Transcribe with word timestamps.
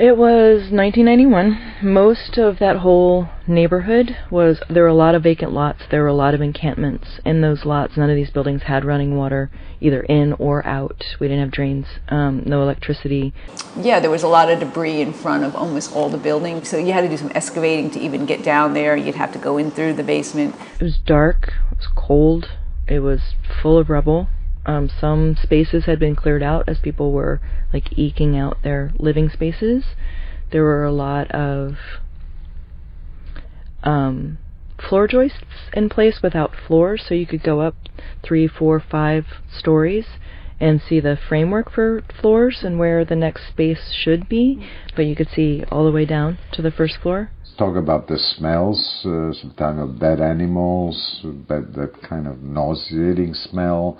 It 0.00 0.16
was 0.16 0.72
1991. 0.72 1.74
Most 1.82 2.38
of 2.38 2.58
that 2.58 2.76
whole 2.76 3.28
neighborhood 3.46 4.16
was 4.30 4.62
there 4.70 4.84
were 4.84 4.88
a 4.88 4.94
lot 4.94 5.14
of 5.14 5.24
vacant 5.24 5.52
lots. 5.52 5.82
There 5.90 6.00
were 6.00 6.08
a 6.08 6.14
lot 6.14 6.32
of 6.32 6.40
encampments 6.40 7.20
in 7.22 7.42
those 7.42 7.66
lots. 7.66 7.98
None 7.98 8.08
of 8.08 8.16
these 8.16 8.30
buildings 8.30 8.62
had 8.62 8.86
running 8.86 9.14
water, 9.14 9.50
either 9.78 10.00
in 10.00 10.32
or 10.38 10.66
out. 10.66 11.04
We 11.20 11.28
didn't 11.28 11.42
have 11.42 11.50
drains, 11.50 11.84
um, 12.08 12.44
no 12.46 12.62
electricity. 12.62 13.34
Yeah, 13.78 14.00
there 14.00 14.08
was 14.08 14.22
a 14.22 14.26
lot 14.26 14.50
of 14.50 14.60
debris 14.60 15.02
in 15.02 15.12
front 15.12 15.44
of 15.44 15.54
almost 15.54 15.94
all 15.94 16.08
the 16.08 16.16
buildings, 16.16 16.70
so 16.70 16.78
you 16.78 16.94
had 16.94 17.02
to 17.02 17.08
do 17.10 17.18
some 17.18 17.30
excavating 17.34 17.90
to 17.90 18.00
even 18.00 18.24
get 18.24 18.42
down 18.42 18.72
there. 18.72 18.96
You'd 18.96 19.16
have 19.16 19.34
to 19.34 19.38
go 19.38 19.58
in 19.58 19.70
through 19.70 19.92
the 19.92 20.02
basement. 20.02 20.54
It 20.80 20.82
was 20.82 20.96
dark. 20.96 21.52
It 21.72 21.76
was 21.76 21.88
cold. 21.94 22.48
It 22.88 23.00
was 23.00 23.20
full 23.60 23.76
of 23.76 23.90
rubble. 23.90 24.28
Um, 24.66 24.90
some 25.00 25.36
spaces 25.42 25.86
had 25.86 25.98
been 25.98 26.14
cleared 26.14 26.42
out 26.42 26.68
as 26.68 26.78
people 26.78 27.12
were 27.12 27.40
like 27.72 27.98
eking 27.98 28.36
out 28.36 28.58
their 28.62 28.92
living 28.98 29.30
spaces. 29.30 29.84
There 30.52 30.62
were 30.62 30.84
a 30.84 30.92
lot 30.92 31.30
of 31.30 31.76
um, 33.82 34.38
floor 34.88 35.06
joists 35.06 35.70
in 35.72 35.88
place 35.88 36.20
without 36.22 36.52
floors, 36.66 37.04
so 37.06 37.14
you 37.14 37.26
could 37.26 37.42
go 37.42 37.60
up 37.60 37.74
three, 38.22 38.46
four, 38.46 38.80
five 38.80 39.26
stories 39.56 40.06
and 40.58 40.82
see 40.86 41.00
the 41.00 41.18
framework 41.28 41.72
for 41.72 42.02
floors 42.20 42.58
and 42.62 42.78
where 42.78 43.04
the 43.04 43.16
next 43.16 43.48
space 43.48 43.94
should 44.04 44.28
be, 44.28 44.62
but 44.94 45.06
you 45.06 45.16
could 45.16 45.30
see 45.34 45.64
all 45.70 45.86
the 45.86 45.92
way 45.92 46.04
down 46.04 46.36
to 46.52 46.60
the 46.60 46.70
first 46.70 46.98
floor. 46.98 47.30
Talk 47.56 47.76
about 47.76 48.08
the 48.08 48.18
smells, 48.18 49.02
uh, 49.04 49.32
sometimes 49.32 49.80
of 49.80 50.00
dead 50.00 50.20
animals, 50.20 51.20
that, 51.48 51.72
that 51.74 52.02
kind 52.06 52.26
of 52.26 52.42
nauseating 52.42 53.32
smell 53.32 53.98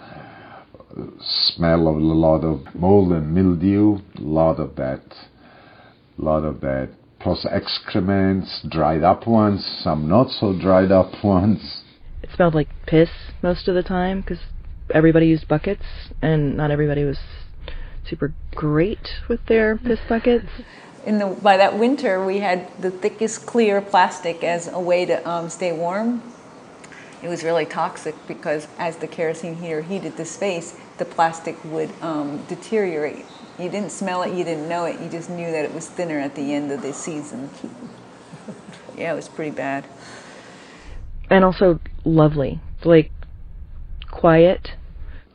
smell 1.20 1.88
of 1.88 1.96
a 1.96 1.98
lot 1.98 2.44
of 2.44 2.74
mold 2.74 3.12
and 3.12 3.34
mildew, 3.34 3.98
a 4.16 4.20
lot 4.20 4.58
of 4.58 4.76
that, 4.76 5.02
a 6.18 6.22
lot 6.22 6.44
of 6.44 6.60
that, 6.60 6.90
plus 7.20 7.46
excrements, 7.50 8.64
dried 8.68 9.02
up 9.02 9.26
ones, 9.26 9.64
some 9.82 10.08
not 10.08 10.30
so 10.30 10.58
dried 10.58 10.90
up 10.90 11.12
ones. 11.24 11.82
It 12.22 12.30
smelled 12.34 12.54
like 12.54 12.68
piss 12.86 13.10
most 13.42 13.68
of 13.68 13.74
the 13.74 13.82
time 13.82 14.20
because 14.20 14.40
everybody 14.92 15.26
used 15.26 15.48
buckets 15.48 15.84
and 16.20 16.56
not 16.56 16.70
everybody 16.70 17.04
was 17.04 17.18
super 18.08 18.34
great 18.54 19.08
with 19.28 19.40
their 19.46 19.76
piss 19.76 20.00
buckets. 20.08 20.46
In 21.06 21.18
the 21.18 21.34
by 21.42 21.56
that 21.56 21.78
winter, 21.78 22.26
we 22.26 22.40
had 22.40 22.70
the 22.78 22.90
thickest 22.90 23.46
clear 23.46 23.80
plastic 23.80 24.44
as 24.44 24.68
a 24.70 24.78
way 24.78 25.06
to 25.06 25.26
um, 25.26 25.48
stay 25.48 25.72
warm 25.72 26.22
it 27.22 27.28
was 27.28 27.44
really 27.44 27.66
toxic 27.66 28.14
because 28.26 28.66
as 28.78 28.96
the 28.96 29.06
kerosene 29.06 29.56
heater 29.56 29.82
heated 29.82 30.16
the 30.16 30.24
space, 30.24 30.76
the 30.98 31.04
plastic 31.04 31.62
would 31.64 31.90
um, 32.00 32.44
deteriorate. 32.48 33.24
You 33.58 33.68
didn't 33.68 33.90
smell 33.90 34.22
it, 34.22 34.34
you 34.34 34.44
didn't 34.44 34.68
know 34.68 34.84
it, 34.86 35.00
you 35.00 35.10
just 35.10 35.28
knew 35.28 35.50
that 35.50 35.64
it 35.64 35.74
was 35.74 35.88
thinner 35.88 36.18
at 36.18 36.34
the 36.34 36.54
end 36.54 36.72
of 36.72 36.80
the 36.82 36.92
season. 36.94 37.50
yeah, 38.96 39.12
it 39.12 39.16
was 39.16 39.28
pretty 39.28 39.54
bad. 39.54 39.86
And 41.28 41.44
also 41.44 41.78
lovely, 42.04 42.60
like 42.84 43.12
quiet. 44.10 44.70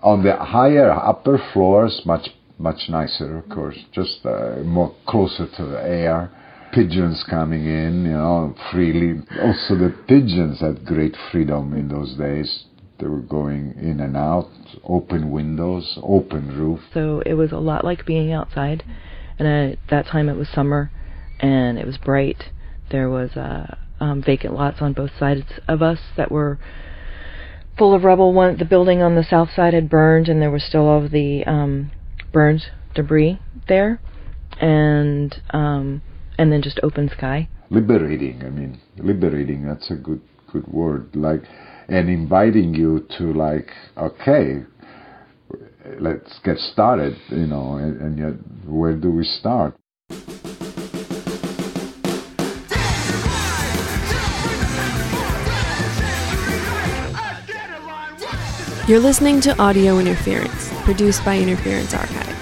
On 0.01 0.23
the 0.23 0.35
higher 0.35 0.91
upper 0.91 1.39
floors, 1.53 2.01
much 2.05 2.29
much 2.57 2.87
nicer, 2.89 3.37
of 3.37 3.49
course, 3.49 3.77
just 3.91 4.25
uh, 4.25 4.55
more 4.63 4.95
closer 5.05 5.45
to 5.45 5.65
the 5.65 5.81
air 5.81 6.31
pigeons 6.75 7.23
coming 7.29 7.65
in, 7.65 8.03
you 8.05 8.11
know, 8.11 8.53
freely. 8.71 9.21
Also, 9.41 9.75
the 9.75 9.95
pigeons 10.07 10.59
had 10.59 10.85
great 10.85 11.15
freedom 11.31 11.73
in 11.73 11.87
those 11.87 12.15
days. 12.15 12.65
They 12.99 13.07
were 13.07 13.21
going 13.21 13.75
in 13.77 14.01
and 14.01 14.17
out, 14.17 14.49
open 14.83 15.31
windows, 15.31 15.97
open 16.03 16.59
roof. 16.59 16.81
So 16.93 17.23
it 17.25 17.35
was 17.35 17.53
a 17.53 17.57
lot 17.57 17.85
like 17.85 18.05
being 18.05 18.33
outside. 18.33 18.83
And 19.39 19.47
at 19.47 19.79
that 19.89 20.05
time 20.07 20.27
it 20.27 20.35
was 20.35 20.49
summer, 20.49 20.91
and 21.39 21.79
it 21.79 21.85
was 21.85 21.97
bright. 21.97 22.51
There 22.91 23.09
was 23.09 23.31
uh, 23.31 23.75
um, 24.01 24.21
vacant 24.21 24.53
lots 24.53 24.81
on 24.81 24.93
both 24.93 25.11
sides 25.17 25.45
of 25.67 25.81
us 25.81 25.99
that 26.17 26.31
were 26.31 26.59
full 27.77 27.93
of 27.93 28.03
rubble. 28.03 28.33
One, 28.33 28.57
the 28.57 28.65
building 28.65 29.01
on 29.01 29.15
the 29.15 29.23
south 29.23 29.49
side 29.55 29.73
had 29.73 29.89
burned, 29.89 30.27
and 30.27 30.41
there 30.41 30.51
was 30.51 30.63
still 30.63 30.87
all 30.87 31.05
of 31.05 31.11
the 31.11 31.45
um, 31.45 31.91
burned 32.33 32.65
debris 32.93 33.39
there. 33.67 34.01
And 34.59 35.41
um, 35.51 36.01
and 36.37 36.51
then 36.51 36.61
just 36.61 36.79
open 36.83 37.09
sky. 37.09 37.47
Liberating, 37.69 38.43
I 38.45 38.49
mean, 38.49 38.79
liberating. 38.97 39.65
That's 39.65 39.89
a 39.91 39.95
good 39.95 40.21
good 40.51 40.67
word. 40.67 41.15
Like, 41.15 41.41
and 41.87 42.09
inviting 42.09 42.73
you 42.73 43.07
to 43.17 43.33
like, 43.33 43.71
okay, 43.97 44.63
let's 45.99 46.39
get 46.43 46.57
started. 46.57 47.17
You 47.29 47.47
know, 47.47 47.77
and, 47.77 48.01
and 48.01 48.17
yet, 48.17 48.69
where 48.69 48.95
do 48.95 49.11
we 49.11 49.23
start? 49.23 49.75
You're 58.87 58.99
listening 58.99 59.41
to 59.41 59.59
Audio 59.59 59.97
Interference, 59.97 60.69
produced 60.83 61.25
by 61.25 61.39
Interference 61.39 61.95
Archive. 61.95 62.35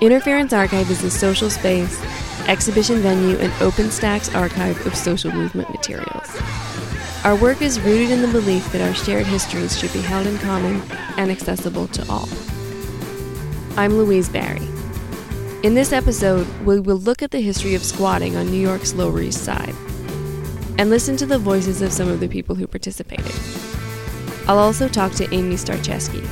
Interference 0.00 0.52
Archive 0.52 0.88
is 0.88 1.02
a 1.02 1.10
social 1.10 1.50
space 1.50 2.00
exhibition 2.48 3.00
venue, 3.00 3.36
and 3.36 3.52
open 3.62 3.90
stacks 3.90 4.34
archive 4.34 4.84
of 4.86 4.94
social 4.94 5.30
movement 5.30 5.70
materials. 5.70 6.36
Our 7.24 7.36
work 7.36 7.60
is 7.60 7.78
rooted 7.80 8.10
in 8.10 8.22
the 8.22 8.28
belief 8.28 8.72
that 8.72 8.80
our 8.80 8.94
shared 8.94 9.26
histories 9.26 9.78
should 9.78 9.92
be 9.92 10.00
held 10.00 10.26
in 10.26 10.38
common 10.38 10.80
and 11.18 11.30
accessible 11.30 11.86
to 11.88 12.10
all. 12.10 12.28
I'm 13.76 13.98
Louise 13.98 14.28
Barry. 14.28 14.66
In 15.62 15.74
this 15.74 15.92
episode, 15.92 16.46
we 16.64 16.80
will 16.80 16.96
look 16.96 17.22
at 17.22 17.32
the 17.32 17.40
history 17.40 17.74
of 17.74 17.84
squatting 17.84 18.36
on 18.36 18.46
New 18.46 18.60
York's 18.60 18.94
Lower 18.94 19.20
East 19.20 19.44
Side 19.44 19.74
and 20.78 20.88
listen 20.88 21.16
to 21.18 21.26
the 21.26 21.38
voices 21.38 21.82
of 21.82 21.92
some 21.92 22.08
of 22.08 22.20
the 22.20 22.28
people 22.28 22.54
who 22.54 22.66
participated. 22.66 23.34
I'll 24.46 24.58
also 24.58 24.88
talk 24.88 25.12
to 25.14 25.34
Amy 25.34 25.56
Starecheski. 25.56 26.26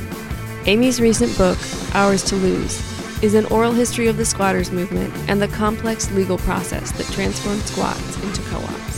Amy's 0.65 0.99
recent 0.99 1.37
book, 1.37 1.57
Ours 1.93 2.23
to 2.23 2.35
Lose, 2.35 2.96
is 3.21 3.33
an 3.33 3.45
oral 3.45 3.71
history 3.71 4.07
of 4.07 4.17
the 4.17 4.25
squatters 4.25 4.71
movement 4.71 5.13
and 5.27 5.41
the 5.41 5.47
complex 5.47 6.11
legal 6.11 6.37
process 6.37 6.91
that 6.91 7.07
transformed 7.07 7.61
squats 7.63 8.23
into 8.23 8.41
co 8.43 8.57
ops. 8.57 8.96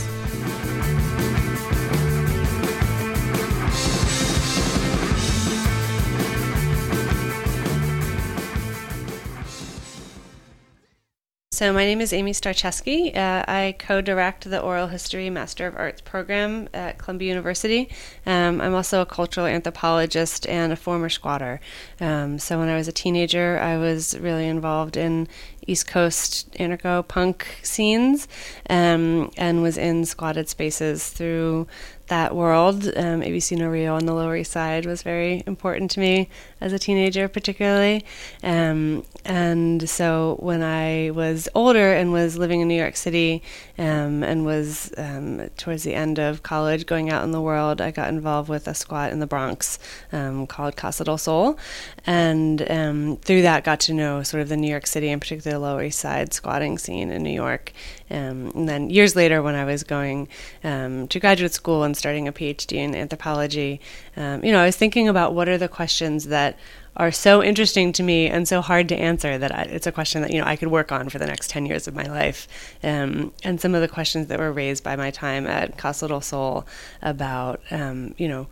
So, 11.60 11.74
my 11.74 11.84
name 11.84 12.00
is 12.00 12.14
Amy 12.14 12.32
Starecheski. 12.32 13.14
Uh, 13.14 13.44
I 13.46 13.74
co 13.78 14.00
direct 14.00 14.48
the 14.48 14.62
Oral 14.62 14.86
History 14.86 15.28
Master 15.28 15.66
of 15.66 15.76
Arts 15.76 16.00
program 16.00 16.70
at 16.72 16.96
Columbia 16.96 17.28
University. 17.28 17.90
Um, 18.24 18.62
I'm 18.62 18.74
also 18.74 19.02
a 19.02 19.04
cultural 19.04 19.44
anthropologist 19.44 20.46
and 20.46 20.72
a 20.72 20.76
former 20.76 21.10
squatter. 21.10 21.60
Um, 22.00 22.38
so, 22.38 22.58
when 22.58 22.70
I 22.70 22.76
was 22.76 22.88
a 22.88 22.92
teenager, 22.92 23.58
I 23.58 23.76
was 23.76 24.18
really 24.18 24.46
involved 24.46 24.96
in 24.96 25.28
East 25.66 25.86
Coast 25.86 26.50
anarcho 26.52 27.06
punk 27.06 27.46
scenes 27.62 28.26
um, 28.70 29.30
and 29.36 29.62
was 29.62 29.76
in 29.76 30.06
squatted 30.06 30.48
spaces 30.48 31.10
through 31.10 31.66
that 32.10 32.36
world. 32.36 32.84
Um, 32.96 33.22
ABC 33.22 33.56
No 33.56 33.68
Rio 33.68 33.94
on 33.94 34.04
the 34.04 34.12
Lower 34.12 34.36
East 34.36 34.52
Side 34.52 34.84
was 34.84 35.02
very 35.02 35.42
important 35.46 35.90
to 35.92 36.00
me 36.00 36.28
as 36.60 36.72
a 36.72 36.78
teenager, 36.78 37.28
particularly. 37.28 38.04
Um, 38.42 39.04
and 39.24 39.88
so 39.88 40.36
when 40.40 40.62
I 40.62 41.10
was 41.10 41.48
older 41.54 41.94
and 41.94 42.12
was 42.12 42.36
living 42.36 42.60
in 42.60 42.68
New 42.68 42.78
York 42.78 42.96
City 42.96 43.42
um, 43.78 44.22
and 44.22 44.44
was 44.44 44.92
um, 44.98 45.48
towards 45.56 45.84
the 45.84 45.94
end 45.94 46.18
of 46.18 46.42
college 46.42 46.84
going 46.86 47.10
out 47.10 47.24
in 47.24 47.30
the 47.30 47.40
world, 47.40 47.80
I 47.80 47.90
got 47.90 48.08
involved 48.08 48.48
with 48.48 48.68
a 48.68 48.74
squat 48.74 49.12
in 49.12 49.20
the 49.20 49.26
Bronx 49.26 49.78
um, 50.12 50.46
called 50.46 50.76
Casa 50.76 51.04
del 51.04 51.18
Sol. 51.18 51.58
And 52.06 52.70
um, 52.70 53.16
through 53.18 53.42
that, 53.42 53.64
got 53.64 53.80
to 53.80 53.94
know 53.94 54.22
sort 54.22 54.42
of 54.42 54.48
the 54.48 54.56
New 54.56 54.70
York 54.70 54.86
City, 54.86 55.08
and 55.08 55.20
particularly 55.20 55.54
the 55.54 55.60
Lower 55.60 55.84
East 55.84 56.00
Side 56.00 56.34
squatting 56.34 56.76
scene 56.76 57.10
in 57.10 57.22
New 57.22 57.30
York. 57.30 57.72
Um, 58.10 58.52
and 58.54 58.68
then 58.68 58.90
years 58.90 59.14
later, 59.14 59.42
when 59.42 59.54
I 59.54 59.64
was 59.64 59.84
going 59.84 60.28
um, 60.64 61.08
to 61.08 61.20
graduate 61.20 61.52
school 61.52 61.84
and 61.84 61.96
starting 61.96 62.26
a 62.26 62.32
PhD 62.32 62.76
in 62.76 62.94
anthropology, 62.94 63.80
um, 64.16 64.44
you 64.44 64.52
know, 64.52 64.60
I 64.60 64.66
was 64.66 64.76
thinking 64.76 65.08
about 65.08 65.34
what 65.34 65.48
are 65.48 65.58
the 65.58 65.68
questions 65.68 66.26
that 66.26 66.58
are 66.96 67.12
so 67.12 67.42
interesting 67.42 67.92
to 67.92 68.02
me 68.02 68.26
and 68.26 68.46
so 68.48 68.60
hard 68.60 68.88
to 68.88 68.96
answer 68.96 69.38
that 69.38 69.54
I, 69.54 69.62
it's 69.62 69.86
a 69.86 69.92
question 69.92 70.22
that 70.22 70.32
you 70.32 70.40
know 70.40 70.46
I 70.46 70.56
could 70.56 70.68
work 70.68 70.90
on 70.92 71.08
for 71.08 71.18
the 71.18 71.26
next 71.26 71.48
ten 71.50 71.66
years 71.66 71.86
of 71.86 71.94
my 71.94 72.04
life. 72.04 72.48
Um, 72.82 73.32
and 73.44 73.60
some 73.60 73.74
of 73.74 73.80
the 73.80 73.88
questions 73.88 74.26
that 74.26 74.38
were 74.38 74.52
raised 74.52 74.82
by 74.82 74.96
my 74.96 75.10
time 75.10 75.46
at 75.46 75.78
Casa 75.78 76.08
del 76.08 76.20
Sol 76.20 76.66
about 77.00 77.60
um, 77.70 78.14
you 78.18 78.28
know 78.28 78.48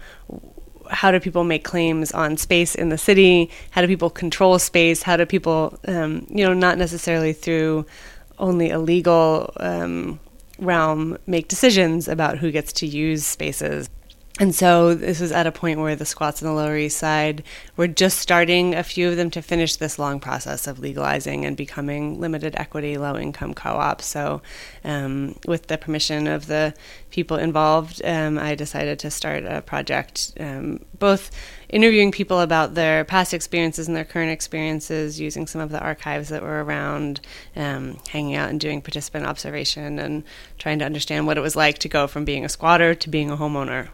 how 0.91 1.11
do 1.11 1.21
people 1.21 1.45
make 1.45 1.65
claims 1.65 2.13
on 2.13 2.37
space 2.37 2.75
in 2.75 2.89
the 2.89 2.97
city? 2.97 3.51
How 3.73 3.83
do 3.83 3.87
people 3.87 4.09
control 4.09 4.59
space? 4.59 5.03
How 5.03 5.17
do 5.17 5.27
people 5.27 5.79
um, 5.87 6.27
you 6.31 6.45
know 6.45 6.55
not 6.55 6.79
necessarily 6.79 7.33
through 7.33 7.87
only 8.39 8.71
a 8.71 8.79
legal 8.79 9.53
um, 9.59 10.19
realm 10.59 11.19
make 11.27 11.49
decisions 11.49 12.09
about 12.09 12.39
who 12.39 12.51
gets 12.51 12.73
to 12.75 12.87
use 12.87 13.25
spaces. 13.25 13.89
And 14.41 14.55
so 14.55 14.95
this 14.95 15.21
was 15.21 15.33
at 15.33 15.49
a 15.49 15.53
point 15.53 15.81
where 15.81 15.97
the 15.97 16.05
squats 16.05 16.41
on 16.43 16.49
the 16.49 16.55
Lower 16.55 16.77
East 16.77 16.99
Side 16.99 17.43
were 17.77 17.89
just 17.89 18.19
starting, 18.19 18.75
a 18.75 18.85
few 18.85 19.09
of 19.09 19.17
them, 19.17 19.31
to 19.31 19.43
finish 19.43 19.75
this 19.77 19.99
long 19.99 20.21
process 20.21 20.69
of 20.69 20.79
legalizing 20.79 21.45
and 21.45 21.57
becoming 21.57 22.21
limited 22.21 22.55
equity, 22.57 22.97
low 22.97 23.17
income 23.17 23.53
co 23.53 23.71
ops. 23.71 24.07
So, 24.07 24.41
um, 24.85 25.35
with 25.47 25.67
the 25.67 25.77
permission 25.77 26.29
of 26.29 26.47
the 26.47 26.73
people 27.11 27.37
involved, 27.37 28.01
um, 28.05 28.39
I 28.39 28.55
decided 28.55 29.01
to 29.01 29.11
start 29.11 29.45
a 29.45 29.61
project, 29.61 30.33
um, 30.39 30.85
both 30.99 31.33
interviewing 31.69 32.13
people 32.13 32.41
about 32.41 32.75
their 32.75 33.05
past 33.05 33.35
experiences 33.35 33.89
and 33.89 33.97
their 33.97 34.05
current 34.05 34.31
experiences, 34.31 35.19
using 35.19 35.49
some 35.49 35.61
of 35.61 35.71
the 35.71 35.81
archives 35.81 36.29
that 36.29 36.43
were 36.43 36.63
around, 36.63 37.21
um, 37.57 37.99
hanging 38.11 38.37
out 38.37 38.51
and 38.51 38.61
doing 38.61 38.83
participant 38.83 39.27
observation, 39.27 39.99
and 39.99 40.23
trying 40.59 40.79
to 40.79 40.85
understand 40.85 41.27
what 41.27 41.37
it 41.37 41.43
was 41.43 41.57
like 41.57 41.79
to 41.79 41.89
go 41.89 42.07
from 42.07 42.25
being 42.25 42.45
a 42.45 42.49
squatter 42.49 42.95
to 42.95 43.11
being 43.11 43.31
a 43.31 43.37
homeowner. 43.37 43.89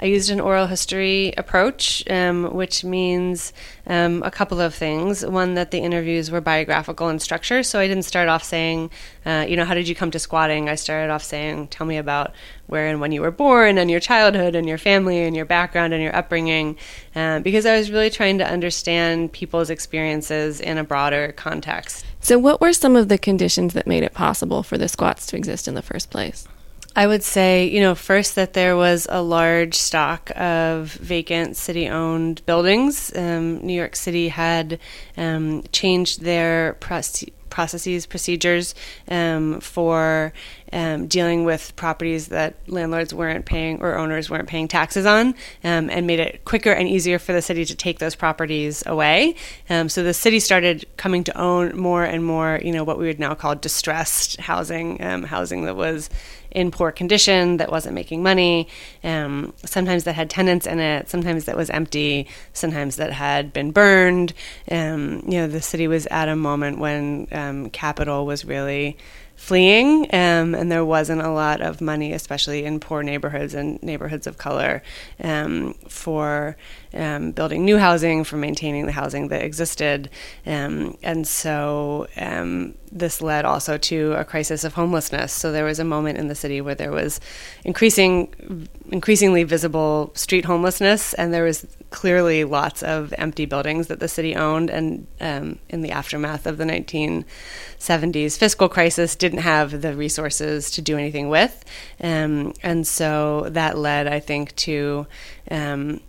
I 0.00 0.06
used 0.06 0.30
an 0.30 0.40
oral 0.40 0.66
history 0.66 1.32
approach, 1.36 2.02
um, 2.10 2.54
which 2.54 2.84
means 2.84 3.52
um, 3.86 4.22
a 4.22 4.30
couple 4.30 4.60
of 4.60 4.74
things. 4.74 5.24
One, 5.24 5.54
that 5.54 5.70
the 5.70 5.78
interviews 5.78 6.30
were 6.30 6.40
biographical 6.40 7.08
in 7.08 7.18
structure, 7.18 7.62
so 7.62 7.78
I 7.78 7.86
didn't 7.86 8.04
start 8.04 8.28
off 8.28 8.42
saying, 8.42 8.90
uh, 9.24 9.46
you 9.48 9.56
know, 9.56 9.64
how 9.64 9.74
did 9.74 9.88
you 9.88 9.94
come 9.94 10.10
to 10.10 10.18
squatting? 10.18 10.68
I 10.68 10.74
started 10.74 11.12
off 11.12 11.22
saying, 11.22 11.68
tell 11.68 11.86
me 11.86 11.96
about 11.96 12.32
where 12.66 12.88
and 12.88 13.00
when 13.00 13.12
you 13.12 13.20
were 13.20 13.30
born, 13.30 13.78
and 13.78 13.90
your 13.90 14.00
childhood, 14.00 14.54
and 14.54 14.66
your 14.66 14.78
family, 14.78 15.22
and 15.22 15.36
your 15.36 15.44
background, 15.44 15.92
and 15.92 16.02
your 16.02 16.16
upbringing, 16.16 16.76
uh, 17.14 17.40
because 17.40 17.66
I 17.66 17.76
was 17.76 17.90
really 17.90 18.10
trying 18.10 18.38
to 18.38 18.46
understand 18.46 19.32
people's 19.32 19.70
experiences 19.70 20.60
in 20.60 20.78
a 20.78 20.84
broader 20.84 21.32
context. 21.32 22.06
So, 22.20 22.38
what 22.38 22.60
were 22.60 22.72
some 22.72 22.96
of 22.96 23.08
the 23.08 23.18
conditions 23.18 23.74
that 23.74 23.86
made 23.86 24.02
it 24.02 24.14
possible 24.14 24.62
for 24.62 24.78
the 24.78 24.88
squats 24.88 25.26
to 25.26 25.36
exist 25.36 25.68
in 25.68 25.74
the 25.74 25.82
first 25.82 26.10
place? 26.10 26.48
I 26.96 27.08
would 27.08 27.24
say, 27.24 27.66
you 27.66 27.80
know, 27.80 27.96
first 27.96 28.36
that 28.36 28.52
there 28.52 28.76
was 28.76 29.08
a 29.10 29.20
large 29.20 29.74
stock 29.74 30.30
of 30.36 30.92
vacant 30.92 31.56
city 31.56 31.88
owned 31.88 32.44
buildings. 32.46 33.12
Um, 33.16 33.58
New 33.66 33.72
York 33.72 33.96
City 33.96 34.28
had 34.28 34.78
um, 35.16 35.64
changed 35.72 36.22
their 36.22 36.74
processes, 36.74 38.06
procedures 38.06 38.76
um, 39.08 39.60
for 39.60 40.32
um, 40.72 41.06
dealing 41.08 41.44
with 41.44 41.74
properties 41.74 42.28
that 42.28 42.54
landlords 42.68 43.12
weren't 43.12 43.44
paying 43.44 43.80
or 43.80 43.96
owners 43.96 44.30
weren't 44.30 44.48
paying 44.48 44.68
taxes 44.68 45.06
on, 45.06 45.34
um, 45.64 45.90
and 45.90 46.06
made 46.06 46.20
it 46.20 46.44
quicker 46.44 46.72
and 46.72 46.88
easier 46.88 47.18
for 47.18 47.32
the 47.32 47.42
city 47.42 47.64
to 47.64 47.74
take 47.74 47.98
those 47.98 48.14
properties 48.14 48.84
away. 48.86 49.34
Um, 49.68 49.88
so 49.88 50.04
the 50.04 50.14
city 50.14 50.38
started 50.38 50.84
coming 50.96 51.24
to 51.24 51.36
own 51.36 51.76
more 51.76 52.04
and 52.04 52.24
more, 52.24 52.60
you 52.62 52.70
know, 52.70 52.84
what 52.84 52.98
we 52.98 53.06
would 53.06 53.20
now 53.20 53.34
call 53.34 53.56
distressed 53.56 54.38
housing, 54.40 54.98
housing 54.98 55.64
that 55.64 55.76
was 55.76 56.08
in 56.54 56.70
poor 56.70 56.92
condition 56.92 57.58
that 57.58 57.70
wasn't 57.70 57.94
making 57.94 58.22
money. 58.22 58.68
Um, 59.02 59.52
sometimes 59.64 60.04
that 60.04 60.14
had 60.14 60.30
tenants 60.30 60.66
in 60.66 60.78
it. 60.78 61.10
Sometimes 61.10 61.44
that 61.44 61.56
was 61.56 61.68
empty. 61.70 62.28
Sometimes 62.52 62.96
that 62.96 63.12
had 63.12 63.52
been 63.52 63.72
burned. 63.72 64.32
Um, 64.70 65.24
you 65.26 65.38
know, 65.38 65.48
the 65.48 65.60
city 65.60 65.88
was 65.88 66.06
at 66.06 66.28
a 66.28 66.36
moment 66.36 66.78
when 66.78 67.26
um, 67.32 67.70
capital 67.70 68.24
was 68.24 68.44
really 68.44 68.96
fleeing, 69.36 70.04
um, 70.14 70.54
and 70.54 70.70
there 70.70 70.84
wasn't 70.84 71.20
a 71.20 71.30
lot 71.30 71.60
of 71.60 71.80
money, 71.80 72.12
especially 72.12 72.64
in 72.64 72.80
poor 72.80 73.02
neighborhoods 73.02 73.54
and 73.54 73.82
neighborhoods 73.82 74.26
of 74.26 74.38
color, 74.38 74.82
um, 75.22 75.74
for 75.88 76.56
um, 76.94 77.32
building 77.32 77.64
new 77.64 77.78
housing, 77.78 78.24
for 78.24 78.36
maintaining 78.36 78.86
the 78.86 78.92
housing 78.92 79.28
that 79.28 79.42
existed. 79.42 80.08
Um, 80.46 80.96
and 81.02 81.26
so 81.26 82.06
um, 82.16 82.74
this 82.92 83.20
led 83.20 83.44
also 83.44 83.76
to 83.76 84.12
a 84.12 84.24
crisis 84.24 84.62
of 84.62 84.74
homelessness. 84.74 85.32
So 85.32 85.50
there 85.50 85.64
was 85.64 85.80
a 85.80 85.84
moment 85.84 86.18
in 86.18 86.28
the 86.28 86.34
city 86.34 86.60
where 86.60 86.76
there 86.76 86.92
was 86.92 87.20
increasing, 87.64 88.68
increasingly 88.90 89.42
visible 89.42 90.12
street 90.14 90.44
homelessness, 90.44 91.12
and 91.14 91.34
there 91.34 91.44
was 91.44 91.66
clearly 91.90 92.44
lots 92.44 92.82
of 92.82 93.12
empty 93.18 93.46
buildings 93.46 93.88
that 93.88 94.00
the 94.00 94.08
city 94.08 94.36
owned. 94.36 94.70
And 94.70 95.06
um, 95.20 95.58
in 95.68 95.82
the 95.82 95.90
aftermath 95.90 96.46
of 96.46 96.56
the 96.56 96.64
1970s 96.64 98.38
fiscal 98.38 98.68
crisis, 98.68 99.16
didn't 99.24 99.42
have 99.42 99.80
the 99.80 99.94
resources 99.94 100.70
to 100.72 100.82
do 100.82 100.98
anything 100.98 101.30
with. 101.30 101.64
Um, 102.02 102.52
and 102.62 102.86
so 102.86 103.48
that 103.50 103.78
led, 103.78 104.06
I 104.06 104.20
think, 104.20 104.54
to 104.56 105.06
um, 105.50 106.00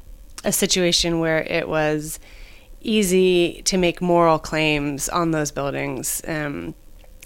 a 0.44 0.52
situation 0.52 1.20
where 1.20 1.42
it 1.44 1.70
was 1.70 2.20
easy 2.82 3.62
to 3.64 3.78
make 3.78 4.02
moral 4.02 4.38
claims 4.38 5.08
on 5.08 5.32
those 5.32 5.52
buildings. 5.52 6.22
Um, 6.28 6.76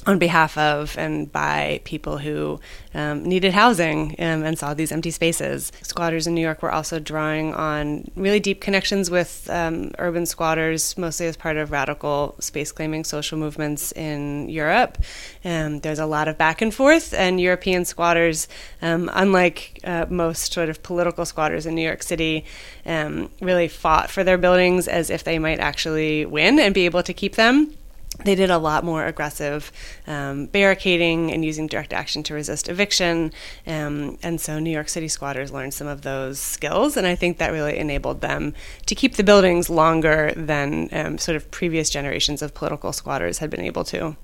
on 0.09 0.17
behalf 0.17 0.57
of 0.57 0.97
and 0.97 1.31
by 1.31 1.79
people 1.83 2.17
who 2.17 2.59
um, 2.95 3.23
needed 3.23 3.53
housing 3.53 4.15
um, 4.17 4.43
and 4.43 4.57
saw 4.57 4.73
these 4.73 4.91
empty 4.91 5.11
spaces. 5.11 5.71
Squatters 5.83 6.25
in 6.25 6.33
New 6.33 6.41
York 6.41 6.63
were 6.63 6.71
also 6.71 6.99
drawing 6.99 7.53
on 7.53 8.09
really 8.15 8.39
deep 8.39 8.59
connections 8.59 9.11
with 9.11 9.47
um, 9.51 9.91
urban 9.99 10.25
squatters, 10.25 10.97
mostly 10.97 11.27
as 11.27 11.37
part 11.37 11.57
of 11.57 11.69
radical 11.69 12.35
space 12.39 12.71
claiming 12.71 13.03
social 13.03 13.37
movements 13.37 13.91
in 13.91 14.49
Europe. 14.49 14.97
Um, 15.45 15.81
there's 15.81 15.99
a 15.99 16.07
lot 16.07 16.27
of 16.27 16.39
back 16.39 16.59
and 16.63 16.73
forth, 16.73 17.13
and 17.13 17.39
European 17.39 17.85
squatters, 17.85 18.47
um, 18.81 19.11
unlike 19.13 19.79
uh, 19.83 20.07
most 20.09 20.53
sort 20.53 20.69
of 20.69 20.81
political 20.81 21.23
squatters 21.23 21.67
in 21.67 21.75
New 21.75 21.85
York 21.85 22.01
City, 22.01 22.45
um, 22.87 23.29
really 23.41 23.67
fought 23.67 24.09
for 24.09 24.23
their 24.23 24.39
buildings 24.39 24.87
as 24.87 25.11
if 25.11 25.23
they 25.23 25.37
might 25.37 25.59
actually 25.59 26.25
win 26.25 26.59
and 26.59 26.73
be 26.73 26.85
able 26.85 27.03
to 27.03 27.13
keep 27.13 27.35
them 27.35 27.75
they 28.25 28.35
did 28.35 28.49
a 28.49 28.57
lot 28.57 28.83
more 28.83 29.05
aggressive 29.05 29.71
um, 30.07 30.47
barricading 30.47 31.31
and 31.31 31.43
using 31.45 31.67
direct 31.67 31.93
action 31.93 32.23
to 32.23 32.33
resist 32.33 32.67
eviction. 32.67 33.31
Um, 33.65 34.17
and 34.21 34.39
so 34.41 34.59
New 34.59 34.71
York 34.71 34.89
City 34.89 35.07
squatters 35.07 35.51
learned 35.51 35.73
some 35.73 35.87
of 35.87 36.01
those 36.01 36.39
skills, 36.39 36.97
and 36.97 37.07
I 37.07 37.15
think 37.15 37.37
that 37.37 37.51
really 37.51 37.77
enabled 37.77 38.21
them 38.21 38.53
to 38.85 38.95
keep 38.95 39.15
the 39.15 39.23
buildings 39.23 39.69
longer 39.69 40.33
than 40.35 40.89
um, 40.91 41.17
sort 41.17 41.35
of 41.35 41.49
previous 41.51 41.89
generations 41.89 42.41
of 42.41 42.53
political 42.53 42.91
squatters 42.91 43.37
had 43.39 43.49
been 43.49 43.61
able 43.61 43.83
to. 43.85 44.17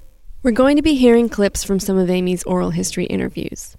We're 0.43 0.51
going 0.51 0.75
to 0.75 0.83
be 0.83 0.95
hearing 0.95 1.29
clips 1.29 1.63
from 1.63 1.79
some 1.79 1.97
of 1.97 2.09
Amy's 2.09 2.43
oral 2.43 2.71
history 2.71 3.05
interviews. 3.05 3.77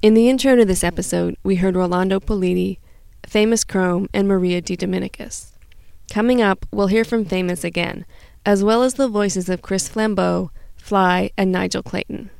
In 0.00 0.14
the 0.14 0.28
intro 0.28 0.56
to 0.56 0.64
this 0.64 0.82
episode, 0.82 1.36
we 1.44 1.56
heard 1.56 1.76
Rolando 1.76 2.18
Politi, 2.18 2.78
Famous 3.24 3.62
Chrome, 3.62 4.08
and 4.12 4.26
Maria 4.26 4.60
De 4.60 4.76
Dominicus. 4.76 5.52
Coming 6.10 6.42
up, 6.42 6.66
we'll 6.72 6.88
hear 6.88 7.04
from 7.04 7.24
Thamus 7.24 7.62
again 7.62 8.04
as 8.44 8.64
well 8.64 8.82
as 8.82 8.94
the 8.94 9.08
voices 9.08 9.48
of 9.48 9.62
Chris 9.62 9.88
Flambeau, 9.88 10.50
Fly, 10.76 11.30
and 11.36 11.52
Nigel 11.52 11.82
Clayton. 11.82 12.30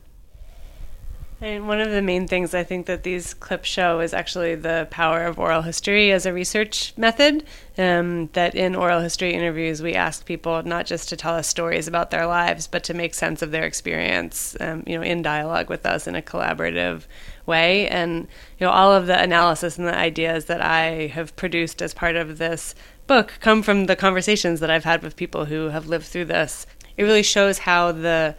And 1.43 1.67
one 1.67 1.81
of 1.81 1.91
the 1.91 2.03
main 2.03 2.29
things 2.29 2.55
I 2.55 2.63
think 2.63 2.87
that 2.87 3.03
these 3.03 3.35
clips 3.35 3.69
show 3.69 3.99
is 3.99 4.15
actually 4.15 4.55
the 4.55 4.87
power 4.93 5.25
of 5.25 5.41
oral 5.41 5.63
history 5.63 6.13
as 6.13 6.25
a 6.25 6.33
research 6.33 6.95
method. 6.97 7.45
Um, 7.77 8.29
that 8.35 8.55
in 8.55 8.77
oral 8.77 9.01
history 9.01 9.35
interviews, 9.35 9.83
we 9.83 9.95
ask 9.95 10.25
people 10.25 10.63
not 10.63 10.87
just 10.87 11.09
to 11.09 11.17
tell 11.17 11.35
us 11.35 11.49
stories 11.49 11.89
about 11.89 12.13
their 12.13 12.29
lives, 12.29 12.69
but 12.69 12.85
to 12.85 12.95
make 12.95 13.13
sense 13.13 13.43
of 13.43 13.51
their 13.51 13.65
experience, 13.65 14.57
um, 14.61 14.85
you 14.87 14.97
know, 14.97 15.03
in 15.03 15.21
dialogue 15.21 15.69
with 15.69 15.85
us 15.85 16.07
in 16.07 16.15
a 16.15 16.23
collaborative 16.23 17.07
way. 17.45 17.89
And 17.89 18.29
you 18.61 18.67
know, 18.67 18.71
all 18.71 18.93
of 18.93 19.09
the 19.09 19.21
analysis 19.21 19.79
and 19.79 19.89
the 19.89 19.97
ideas 19.97 20.45
that 20.45 20.61
I 20.61 21.09
have 21.09 21.35
produced 21.35 21.83
as 21.83 21.93
part 21.93 22.15
of 22.15 22.39
this 22.39 22.77
book 23.13 23.35
come 23.41 23.63
from 23.63 23.85
the 23.85 23.95
conversations 23.95 24.61
that 24.61 24.71
I've 24.71 24.85
had 24.85 25.03
with 25.03 25.17
people 25.17 25.45
who 25.45 25.69
have 25.69 25.87
lived 25.87 26.07
through 26.07 26.25
this. 26.25 26.67
It 26.97 27.03
really 27.03 27.23
shows 27.23 27.59
how 27.59 27.93
the 27.93 28.35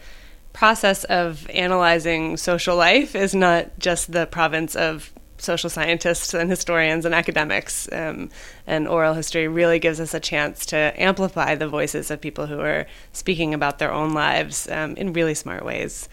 process 0.52 1.04
of 1.04 1.48
analyzing 1.50 2.36
social 2.36 2.76
life 2.76 3.14
is 3.14 3.36
not 3.36 3.78
just 3.78 4.10
the 4.10 4.26
province 4.26 4.74
of 4.74 5.12
social 5.38 5.70
scientists 5.70 6.34
and 6.34 6.50
historians 6.50 7.04
and 7.04 7.14
academics. 7.14 7.88
Um, 7.92 8.30
and 8.66 8.88
oral 8.88 9.14
history 9.14 9.46
really 9.46 9.78
gives 9.78 10.00
us 10.00 10.12
a 10.12 10.18
chance 10.18 10.66
to 10.66 10.92
amplify 11.00 11.54
the 11.54 11.68
voices 11.68 12.10
of 12.10 12.20
people 12.20 12.46
who 12.46 12.58
are 12.58 12.86
speaking 13.12 13.54
about 13.54 13.78
their 13.78 13.92
own 13.92 14.12
lives 14.12 14.68
um, 14.68 14.96
in 14.96 15.12
really 15.12 15.34
smart 15.34 15.64
ways. 15.64 16.08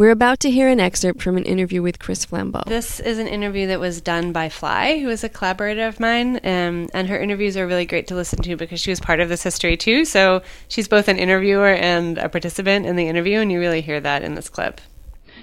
We're 0.00 0.12
about 0.12 0.40
to 0.40 0.50
hear 0.50 0.66
an 0.70 0.80
excerpt 0.80 1.20
from 1.20 1.36
an 1.36 1.44
interview 1.44 1.82
with 1.82 1.98
Chris 1.98 2.24
Flambeau. 2.24 2.64
This 2.64 3.00
is 3.00 3.18
an 3.18 3.26
interview 3.26 3.66
that 3.66 3.80
was 3.80 4.00
done 4.00 4.32
by 4.32 4.48
Fly, 4.48 4.98
who 4.98 5.10
is 5.10 5.24
a 5.24 5.28
collaborator 5.28 5.86
of 5.86 6.00
mine, 6.00 6.36
um, 6.36 6.88
and 6.94 7.06
her 7.06 7.20
interviews 7.20 7.54
are 7.58 7.66
really 7.66 7.84
great 7.84 8.06
to 8.06 8.14
listen 8.14 8.40
to 8.44 8.56
because 8.56 8.80
she 8.80 8.88
was 8.88 8.98
part 8.98 9.20
of 9.20 9.28
this 9.28 9.42
history 9.42 9.76
too. 9.76 10.06
So 10.06 10.40
she's 10.68 10.88
both 10.88 11.08
an 11.08 11.18
interviewer 11.18 11.74
and 11.74 12.16
a 12.16 12.30
participant 12.30 12.86
in 12.86 12.96
the 12.96 13.08
interview, 13.08 13.40
and 13.40 13.52
you 13.52 13.60
really 13.60 13.82
hear 13.82 14.00
that 14.00 14.22
in 14.22 14.36
this 14.36 14.48
clip. 14.48 14.80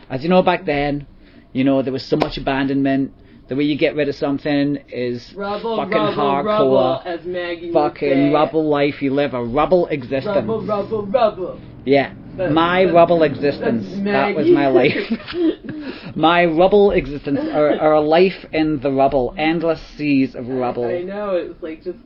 As 0.10 0.24
you 0.24 0.30
know, 0.30 0.42
back 0.42 0.66
then, 0.66 1.06
you 1.54 1.64
know, 1.64 1.84
there 1.84 1.94
was 1.94 2.04
so 2.04 2.18
much 2.18 2.40
abandonment. 2.40 3.14
The 3.48 3.56
way 3.56 3.64
you 3.64 3.78
get 3.78 3.96
rid 3.96 4.10
of 4.10 4.16
something 4.16 4.78
is 4.90 5.34
rubble, 5.34 5.78
fucking 5.78 5.94
rubble, 5.94 6.16
hardcore. 6.16 7.06
Rubble, 7.06 7.74
fucking 7.74 8.34
rubble 8.34 8.68
life. 8.68 9.02
You 9.02 9.14
live 9.14 9.34
a 9.34 9.44
rubble 9.44 9.88
existence. 9.88 10.36
Rubble, 10.36 10.66
rubble, 10.66 11.06
rubble. 11.06 11.62
Yeah 11.86 12.14
my 12.52 12.86
rubble 12.86 13.24
existence. 13.24 13.86
That 14.04 14.36
was 14.36 14.48
my 14.48 14.68
life. 14.68 14.96
my 16.16 16.46
rubble 16.46 16.92
existence, 16.92 17.40
or, 17.40 17.82
or 17.82 17.94
a 17.94 18.02
life 18.02 18.46
in 18.54 18.80
the 18.80 18.92
rubble, 18.92 19.34
endless 19.38 19.82
seas 19.98 20.36
of 20.36 20.48
rubble. 20.48 20.86
I 20.86 21.02
know 21.02 21.32
it's 21.32 21.62
like 21.64 21.84
just 21.84 21.98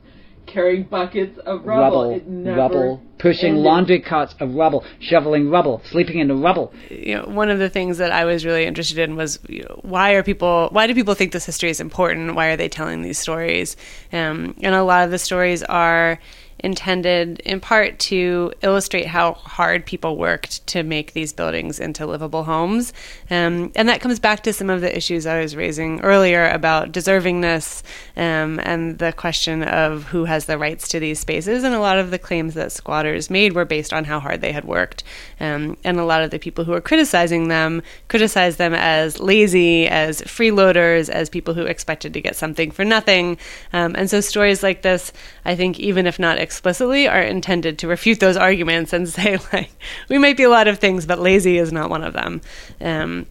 carrying 0.46 0.84
buckets 0.84 1.38
of 1.44 1.66
rubble. 1.66 2.12
rubble, 2.12 2.54
rubble, 2.56 3.02
pushing 3.22 3.50
ended. 3.50 3.64
laundry 3.64 4.00
carts 4.00 4.34
of 4.40 4.54
rubble, 4.54 4.84
shoveling 5.00 5.48
rubble, 5.48 5.80
sleeping 5.84 6.18
in 6.18 6.28
the 6.28 6.34
rubble. 6.34 6.74
you 6.90 7.14
know, 7.14 7.24
one 7.26 7.48
of 7.48 7.58
the 7.60 7.70
things 7.70 7.98
that 7.98 8.10
I 8.10 8.24
was 8.24 8.44
really 8.44 8.66
interested 8.66 8.98
in 8.98 9.16
was 9.16 9.38
you 9.48 9.62
know, 9.62 9.80
why 9.82 10.10
are 10.12 10.22
people, 10.22 10.68
why 10.72 10.86
do 10.86 10.94
people 10.94 11.14
think 11.14 11.32
this 11.32 11.46
history 11.46 11.70
is 11.70 11.80
important? 11.80 12.34
Why 12.34 12.48
are 12.48 12.56
they 12.56 12.68
telling 12.68 13.02
these 13.02 13.18
stories? 13.18 13.76
Um, 14.12 14.54
and 14.60 14.74
a 14.74 14.82
lot 14.82 15.04
of 15.04 15.12
the 15.12 15.18
stories 15.18 15.62
are 15.62 16.18
intended 16.62 17.40
in 17.40 17.60
part 17.60 17.98
to 17.98 18.52
illustrate 18.62 19.06
how 19.06 19.32
hard 19.34 19.84
people 19.84 20.16
worked 20.16 20.66
to 20.68 20.82
make 20.82 21.12
these 21.12 21.32
buildings 21.32 21.80
into 21.80 22.06
livable 22.06 22.44
homes. 22.44 22.92
Um, 23.30 23.72
and 23.74 23.88
that 23.88 24.00
comes 24.00 24.20
back 24.20 24.42
to 24.44 24.52
some 24.52 24.70
of 24.70 24.80
the 24.80 24.96
issues 24.96 25.26
I 25.26 25.40
was 25.40 25.56
raising 25.56 26.00
earlier 26.02 26.48
about 26.48 26.92
deservingness 26.92 27.82
um, 28.16 28.60
and 28.62 28.98
the 28.98 29.12
question 29.12 29.62
of 29.62 30.04
who 30.04 30.24
has 30.24 30.46
the 30.46 30.58
rights 30.58 30.88
to 30.88 31.00
these 31.00 31.18
spaces. 31.18 31.64
And 31.64 31.74
a 31.74 31.80
lot 31.80 31.98
of 31.98 32.10
the 32.10 32.18
claims 32.18 32.54
that 32.54 32.72
squatters 32.72 33.30
made 33.30 33.54
were 33.54 33.64
based 33.64 33.92
on 33.92 34.04
how 34.04 34.20
hard 34.20 34.40
they 34.40 34.52
had 34.52 34.64
worked. 34.64 35.02
Um, 35.40 35.76
and 35.84 35.98
a 35.98 36.04
lot 36.04 36.22
of 36.22 36.30
the 36.30 36.38
people 36.38 36.64
who 36.64 36.72
were 36.72 36.80
criticizing 36.80 37.48
them 37.48 37.82
criticized 38.08 38.58
them 38.58 38.74
as 38.74 39.18
lazy, 39.18 39.88
as 39.88 40.22
freeloaders, 40.22 41.08
as 41.08 41.28
people 41.28 41.54
who 41.54 41.62
expected 41.62 42.14
to 42.14 42.20
get 42.20 42.36
something 42.36 42.70
for 42.70 42.84
nothing. 42.84 43.38
Um, 43.72 43.94
and 43.96 44.08
so 44.08 44.20
stories 44.20 44.62
like 44.62 44.82
this, 44.82 45.12
I 45.44 45.56
think, 45.56 45.80
even 45.80 46.06
if 46.06 46.18
not 46.18 46.38
explicitly, 46.38 47.08
are 47.08 47.20
intended 47.20 47.78
to 47.78 47.88
refute 47.88 48.20
those 48.20 48.36
arguments 48.36 48.92
and 48.92 49.08
say, 49.08 49.38
like, 49.52 49.70
we 50.08 50.18
might 50.18 50.36
be 50.36 50.44
a 50.44 50.50
lot 50.50 50.68
of 50.68 50.78
things, 50.78 51.06
but 51.06 51.18
lazy 51.18 51.58
is 51.58 51.72
not 51.72 51.90
one 51.90 52.04
of 52.04 52.12
them. 52.12 52.40
Um, 52.80 53.26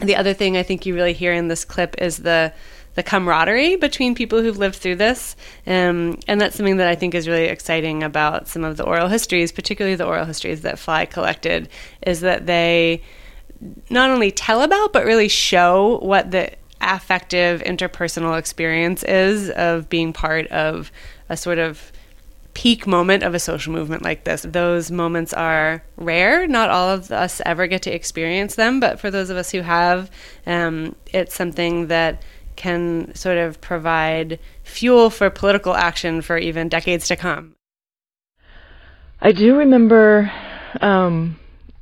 the 0.00 0.16
other 0.16 0.32
thing 0.32 0.56
I 0.56 0.62
think 0.62 0.86
you 0.86 0.94
really 0.94 1.12
hear 1.12 1.32
in 1.32 1.48
this 1.48 1.64
clip 1.64 2.00
is 2.00 2.18
the 2.18 2.52
the 2.96 3.02
camaraderie 3.04 3.76
between 3.76 4.16
people 4.16 4.42
who've 4.42 4.58
lived 4.58 4.74
through 4.74 4.96
this, 4.96 5.36
um, 5.64 6.18
and 6.26 6.40
that's 6.40 6.56
something 6.56 6.78
that 6.78 6.88
I 6.88 6.96
think 6.96 7.14
is 7.14 7.28
really 7.28 7.44
exciting 7.44 8.02
about 8.02 8.48
some 8.48 8.64
of 8.64 8.76
the 8.76 8.84
oral 8.84 9.06
histories, 9.06 9.52
particularly 9.52 9.94
the 9.94 10.06
oral 10.06 10.24
histories 10.24 10.62
that 10.62 10.76
Fly 10.76 11.06
collected, 11.06 11.68
is 12.04 12.20
that 12.22 12.46
they 12.46 13.02
not 13.90 14.10
only 14.10 14.32
tell 14.32 14.62
about 14.62 14.92
but 14.92 15.04
really 15.04 15.28
show 15.28 15.98
what 16.02 16.32
the 16.32 16.50
affective 16.80 17.62
interpersonal 17.62 18.38
experience 18.38 19.02
is 19.04 19.50
of 19.50 19.88
being 19.88 20.12
part 20.12 20.46
of 20.48 20.90
a 21.30 21.36
sort 21.36 21.58
of 21.58 21.90
peak 22.52 22.86
moment 22.86 23.22
of 23.22 23.32
a 23.32 23.38
social 23.38 23.72
movement 23.72 24.02
like 24.02 24.24
this. 24.24 24.42
Those 24.42 24.90
moments 24.90 25.32
are 25.32 25.82
rare. 25.96 26.46
Not 26.46 26.68
all 26.68 26.90
of 26.90 27.10
us 27.10 27.40
ever 27.46 27.66
get 27.66 27.82
to 27.82 27.94
experience 27.94 28.56
them, 28.56 28.80
but 28.80 29.00
for 29.00 29.10
those 29.10 29.30
of 29.30 29.36
us 29.36 29.50
who 29.50 29.62
have, 29.62 30.10
um, 30.46 30.94
it's 31.12 31.34
something 31.34 31.86
that 31.86 32.22
can 32.56 33.14
sort 33.14 33.38
of 33.38 33.60
provide 33.60 34.38
fuel 34.64 35.08
for 35.08 35.30
political 35.30 35.74
action 35.74 36.20
for 36.20 36.36
even 36.36 36.68
decades 36.68 37.08
to 37.08 37.16
come. 37.16 37.54
I 39.22 39.32
do 39.32 39.56
remember, 39.56 40.30
um, 40.80 41.38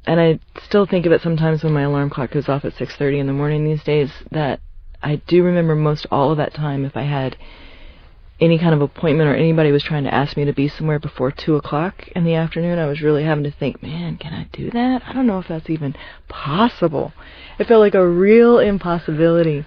and 0.07 0.21
I 0.21 0.39
still 0.65 0.87
think 0.87 1.07
of 1.07 1.13
it 1.13 1.23
sometimes 1.23 1.65
when 1.65 1.73
my 1.73 1.83
alarm 1.83 2.11
clock 2.11 2.33
goes 2.33 2.49
off 2.49 2.65
at 2.65 2.75
6:30 2.77 3.19
in 3.21 3.27
the 3.27 3.33
morning 3.33 3.65
these 3.65 3.83
days. 3.83 4.11
That 4.31 4.61
I 5.03 5.17
do 5.27 5.43
remember 5.43 5.75
most 5.75 6.07
all 6.11 6.31
of 6.31 6.37
that 6.39 6.55
time. 6.55 6.85
If 6.85 6.97
I 6.97 7.03
had 7.03 7.37
any 8.41 8.59
kind 8.59 8.75
of 8.75 8.81
appointment 8.81 9.29
or 9.29 9.35
anybody 9.35 9.73
was 9.73 9.83
trying 9.83 10.05
to 10.05 10.15
ask 10.15 10.37
me 10.37 10.45
to 10.45 10.53
be 10.53 10.69
somewhere 10.69 10.99
before 10.99 11.33
two 11.33 11.57
o'clock 11.57 12.07
in 12.15 12.25
the 12.25 12.35
afternoon, 12.35 12.79
I 12.79 12.87
was 12.87 13.03
really 13.03 13.25
having 13.25 13.45
to 13.45 13.51
think, 13.51 13.83
man, 13.83 14.17
can 14.17 14.33
I 14.33 14.49
do 14.53 14.71
that? 14.71 15.03
I 15.07 15.13
don't 15.13 15.27
know 15.27 15.41
if 15.41 15.49
that's 15.49 15.69
even 15.69 15.97
possible. 16.29 17.13
It 17.59 17.67
felt 17.67 17.81
like 17.81 17.95
a 17.95 18.09
real 18.09 18.59
impossibility, 18.59 19.67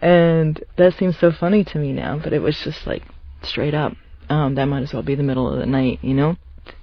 and 0.00 0.62
that 0.76 0.94
seems 0.98 1.18
so 1.18 1.32
funny 1.32 1.64
to 1.64 1.78
me 1.78 1.92
now. 1.92 2.18
But 2.22 2.34
it 2.34 2.40
was 2.40 2.58
just 2.62 2.86
like 2.86 3.02
straight 3.42 3.74
up. 3.74 3.94
Um, 4.28 4.54
that 4.56 4.66
might 4.66 4.82
as 4.82 4.92
well 4.92 5.02
be 5.02 5.14
the 5.14 5.22
middle 5.22 5.52
of 5.52 5.58
the 5.58 5.66
night, 5.66 6.00
you 6.02 6.14
know. 6.14 6.36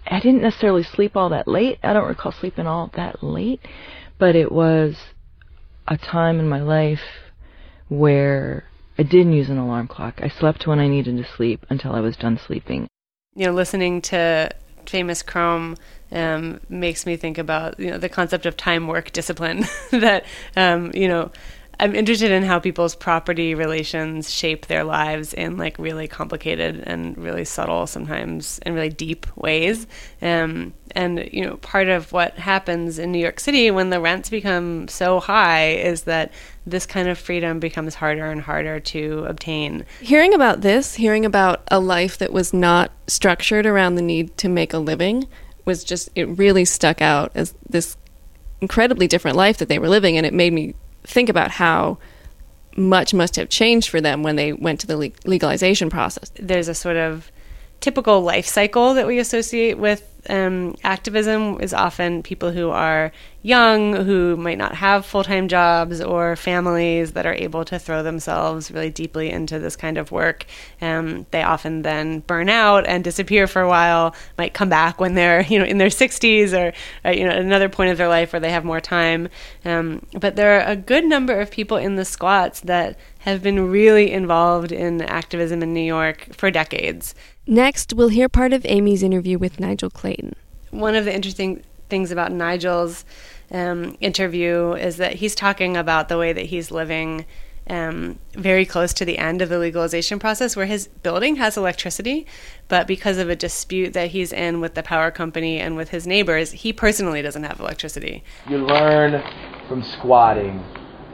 I 0.07 0.19
didn't 0.19 0.41
necessarily 0.41 0.83
sleep 0.83 1.15
all 1.15 1.29
that 1.29 1.47
late. 1.47 1.79
I 1.83 1.93
don't 1.93 2.07
recall 2.07 2.31
sleeping 2.31 2.67
all 2.67 2.91
that 2.95 3.23
late, 3.23 3.61
but 4.17 4.35
it 4.35 4.51
was 4.51 4.97
a 5.87 5.97
time 5.97 6.39
in 6.39 6.49
my 6.49 6.61
life 6.61 7.01
where 7.87 8.68
I 8.99 9.03
didn't 9.03 9.31
use 9.31 9.49
an 9.49 9.57
alarm 9.57 9.87
clock. 9.87 10.19
I 10.21 10.27
slept 10.27 10.67
when 10.67 10.77
I 10.77 10.89
needed 10.89 11.15
to 11.15 11.23
sleep 11.37 11.65
until 11.69 11.93
I 11.93 12.01
was 12.01 12.17
done 12.17 12.37
sleeping. 12.45 12.85
You 13.33 13.45
know, 13.45 13.53
listening 13.53 14.01
to 14.01 14.49
famous 14.85 15.21
Chrome 15.21 15.77
um, 16.11 16.59
makes 16.67 17.05
me 17.05 17.15
think 17.15 17.37
about 17.37 17.79
you 17.79 17.91
know 17.91 17.97
the 17.97 18.09
concept 18.09 18.45
of 18.45 18.57
time 18.57 18.87
work 18.87 19.13
discipline. 19.13 19.63
that 19.91 20.25
um, 20.57 20.91
you 20.93 21.07
know, 21.07 21.31
I'm 21.79 21.95
interested 21.95 22.31
in 22.31 22.43
how 22.43 22.59
people's 22.59 22.93
property 22.93 23.55
relations 23.55 24.29
shape 24.29 24.67
their 24.67 24.83
lives 24.83 25.33
in 25.33 25.55
like 25.55 25.79
really 25.79 26.09
complicated 26.09 26.83
and 26.85 27.17
really 27.17 27.45
subtle, 27.45 27.87
sometimes 27.87 28.59
and 28.63 28.75
really 28.75 28.89
deep 28.89 29.25
ways. 29.37 29.87
Um, 30.21 30.73
and 30.91 31.29
you 31.31 31.45
know, 31.45 31.55
part 31.57 31.87
of 31.87 32.11
what 32.11 32.37
happens 32.37 32.99
in 32.99 33.11
New 33.11 33.19
York 33.19 33.39
City 33.39 33.71
when 33.71 33.91
the 33.91 34.01
rents 34.01 34.29
become 34.29 34.89
so 34.89 35.21
high 35.21 35.69
is 35.69 36.01
that 36.03 36.33
this 36.65 36.85
kind 36.85 37.07
of 37.07 37.17
freedom 37.17 37.59
becomes 37.59 37.95
harder 37.95 38.29
and 38.29 38.41
harder 38.41 38.79
to 38.79 39.25
obtain. 39.27 39.85
Hearing 40.01 40.33
about 40.33 40.61
this, 40.61 40.95
hearing 40.95 41.25
about 41.25 41.63
a 41.69 41.79
life 41.79 42.17
that 42.17 42.33
was 42.33 42.53
not 42.53 42.91
structured 43.07 43.65
around 43.65 43.95
the 43.95 44.01
need 44.01 44.35
to 44.37 44.49
make 44.49 44.73
a 44.73 44.79
living, 44.79 45.27
was 45.63 45.83
just, 45.83 46.09
it 46.15 46.25
really 46.25 46.65
stuck 46.65 47.01
out 47.01 47.31
as 47.35 47.53
this 47.69 47.95
incredibly 48.59 49.07
different 49.07 49.37
life 49.37 49.57
that 49.59 49.69
they 49.69 49.79
were 49.79 49.87
living. 49.87 50.17
And 50.17 50.25
it 50.25 50.33
made 50.33 50.51
me 50.51 50.75
think 51.09 51.29
about 51.29 51.51
how 51.51 51.97
much 52.77 53.13
must 53.13 53.35
have 53.35 53.49
changed 53.49 53.89
for 53.89 53.99
them 53.99 54.23
when 54.23 54.35
they 54.35 54.53
went 54.53 54.79
to 54.79 54.87
the 54.87 54.97
le- 54.97 55.11
legalization 55.25 55.89
process. 55.89 56.31
There's 56.35 56.67
a 56.67 56.75
sort 56.75 56.95
of 56.95 57.31
typical 57.79 58.21
life 58.21 58.45
cycle 58.45 58.93
that 58.93 59.07
we 59.07 59.19
associate 59.19 59.77
with 59.77 60.03
um, 60.27 60.75
activism 60.83 61.59
is 61.61 61.73
often 61.73 62.23
people 62.23 62.51
who 62.51 62.69
are 62.69 63.11
young, 63.41 63.93
who 63.93 64.35
might 64.35 64.57
not 64.57 64.75
have 64.75 65.05
full 65.05 65.23
time 65.23 65.47
jobs, 65.47 66.01
or 66.01 66.35
families 66.35 67.13
that 67.13 67.25
are 67.25 67.33
able 67.33 67.63
to 67.65 67.79
throw 67.79 68.03
themselves 68.03 68.69
really 68.69 68.89
deeply 68.89 69.29
into 69.29 69.59
this 69.59 69.75
kind 69.75 69.97
of 69.97 70.11
work. 70.11 70.45
Um, 70.81 71.25
they 71.31 71.41
often 71.41 71.83
then 71.83 72.19
burn 72.19 72.49
out 72.49 72.85
and 72.85 73.03
disappear 73.03 73.47
for 73.47 73.61
a 73.61 73.67
while. 73.67 74.13
Might 74.37 74.53
come 74.53 74.69
back 74.69 74.99
when 74.99 75.13
they're 75.13 75.41
you 75.43 75.57
know 75.57 75.65
in 75.65 75.77
their 75.77 75.87
60s 75.87 76.53
or 76.53 76.73
uh, 77.07 77.11
you 77.11 77.25
know 77.25 77.35
another 77.35 77.69
point 77.69 77.91
of 77.91 77.97
their 77.97 78.09
life 78.09 78.33
where 78.33 78.39
they 78.39 78.51
have 78.51 78.65
more 78.65 78.81
time. 78.81 79.29
Um, 79.63 80.05
but 80.19 80.35
there 80.35 80.59
are 80.59 80.71
a 80.71 80.75
good 80.75 81.05
number 81.05 81.39
of 81.39 81.49
people 81.49 81.77
in 81.77 81.95
the 81.95 82.05
squats 82.05 82.59
that 82.61 82.97
have 83.19 83.41
been 83.43 83.69
really 83.69 84.11
involved 84.11 84.71
in 84.71 85.01
activism 85.01 85.61
in 85.61 85.73
New 85.73 85.81
York 85.81 86.27
for 86.33 86.51
decades. 86.51 87.15
Next, 87.49 87.93
we'll 87.95 88.09
hear 88.09 88.29
part 88.29 88.53
of 88.53 88.63
Amy's 88.67 89.01
interview 89.01 89.39
with 89.39 89.59
Nigel 89.59 89.89
Clayton. 89.89 90.35
One 90.69 90.93
of 90.93 91.05
the 91.05 91.15
interesting 91.15 91.63
things 91.89 92.11
about 92.11 92.31
Nigel's 92.31 93.05
um, 93.49 93.97
interview 93.99 94.73
is 94.73 94.97
that 94.97 95.15
he's 95.15 95.33
talking 95.33 95.75
about 95.75 96.09
the 96.09 96.17
way 96.19 96.31
that 96.31 96.45
he's 96.45 96.69
living 96.69 97.25
um, 97.67 98.19
very 98.33 98.67
close 98.67 98.93
to 98.93 99.03
the 99.03 99.17
end 99.17 99.41
of 99.41 99.49
the 99.49 99.57
legalization 99.57 100.19
process, 100.19 100.55
where 100.55 100.67
his 100.67 100.89
building 101.01 101.37
has 101.37 101.57
electricity, 101.57 102.27
but 102.67 102.85
because 102.85 103.17
of 103.17 103.29
a 103.29 103.35
dispute 103.35 103.93
that 103.93 104.11
he's 104.11 104.31
in 104.31 104.61
with 104.61 104.75
the 104.75 104.83
power 104.83 105.09
company 105.09 105.59
and 105.59 105.75
with 105.75 105.89
his 105.89 106.05
neighbors, 106.05 106.51
he 106.51 106.71
personally 106.71 107.23
doesn't 107.23 107.45
have 107.45 107.59
electricity. 107.59 108.23
You 108.47 108.57
learn 108.59 109.23
from 109.67 109.81
squatting. 109.81 110.63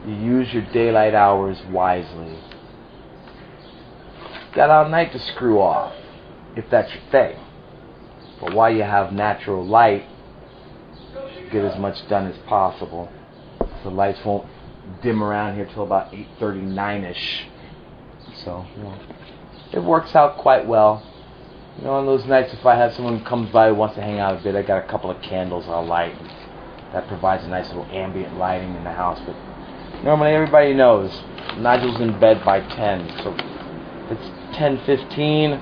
You 0.06 0.14
use 0.16 0.52
your 0.52 0.70
daylight 0.74 1.14
hours 1.14 1.56
wisely. 1.70 2.38
Got 4.54 4.68
all 4.68 4.90
night 4.90 5.12
to 5.12 5.18
screw 5.18 5.60
off, 5.60 5.94
if 6.56 6.68
that's 6.70 6.92
your 6.92 7.02
thing. 7.10 7.38
But 8.40 8.54
while 8.54 8.70
you 8.72 8.82
have 8.82 9.12
natural 9.12 9.64
light, 9.64 10.04
get 11.52 11.64
as 11.64 11.78
much 11.78 12.06
done 12.08 12.26
as 12.26 12.36
possible. 12.46 13.08
The 13.84 13.90
lights 13.90 14.24
won't 14.24 14.46
dim 15.02 15.22
around 15.22 15.54
here 15.54 15.66
till 15.66 15.84
about 15.84 16.12
8:39ish. 16.12 17.44
So, 18.44 18.66
you 18.76 18.82
know, 18.82 18.94
it 19.72 19.82
works 19.82 20.14
out 20.14 20.38
quite 20.38 20.66
well. 20.66 21.02
You 21.78 21.84
know, 21.84 21.92
on 21.92 22.06
those 22.06 22.24
nights, 22.24 22.52
if 22.52 22.64
I 22.64 22.74
have 22.74 22.94
someone 22.94 23.22
comes 23.24 23.50
by 23.50 23.68
who 23.68 23.74
wants 23.74 23.96
to 23.96 24.02
hang 24.02 24.18
out 24.18 24.40
a 24.40 24.42
bit, 24.42 24.56
I 24.56 24.62
got 24.62 24.82
a 24.82 24.86
couple 24.86 25.10
of 25.10 25.20
candles 25.22 25.66
I'll 25.68 25.84
light. 25.84 26.14
That 26.92 27.06
provides 27.08 27.44
a 27.44 27.48
nice 27.48 27.68
little 27.68 27.86
ambient 27.86 28.38
lighting 28.38 28.74
in 28.74 28.84
the 28.84 28.92
house. 28.92 29.20
But 29.26 29.36
normally, 30.02 30.32
everybody 30.32 30.72
knows 30.72 31.22
Nigel's 31.58 32.00
in 32.00 32.18
bed 32.18 32.44
by 32.44 32.60
10, 32.60 33.08
so 33.22 33.34
it's 34.10 34.30
10:15. 34.56 35.60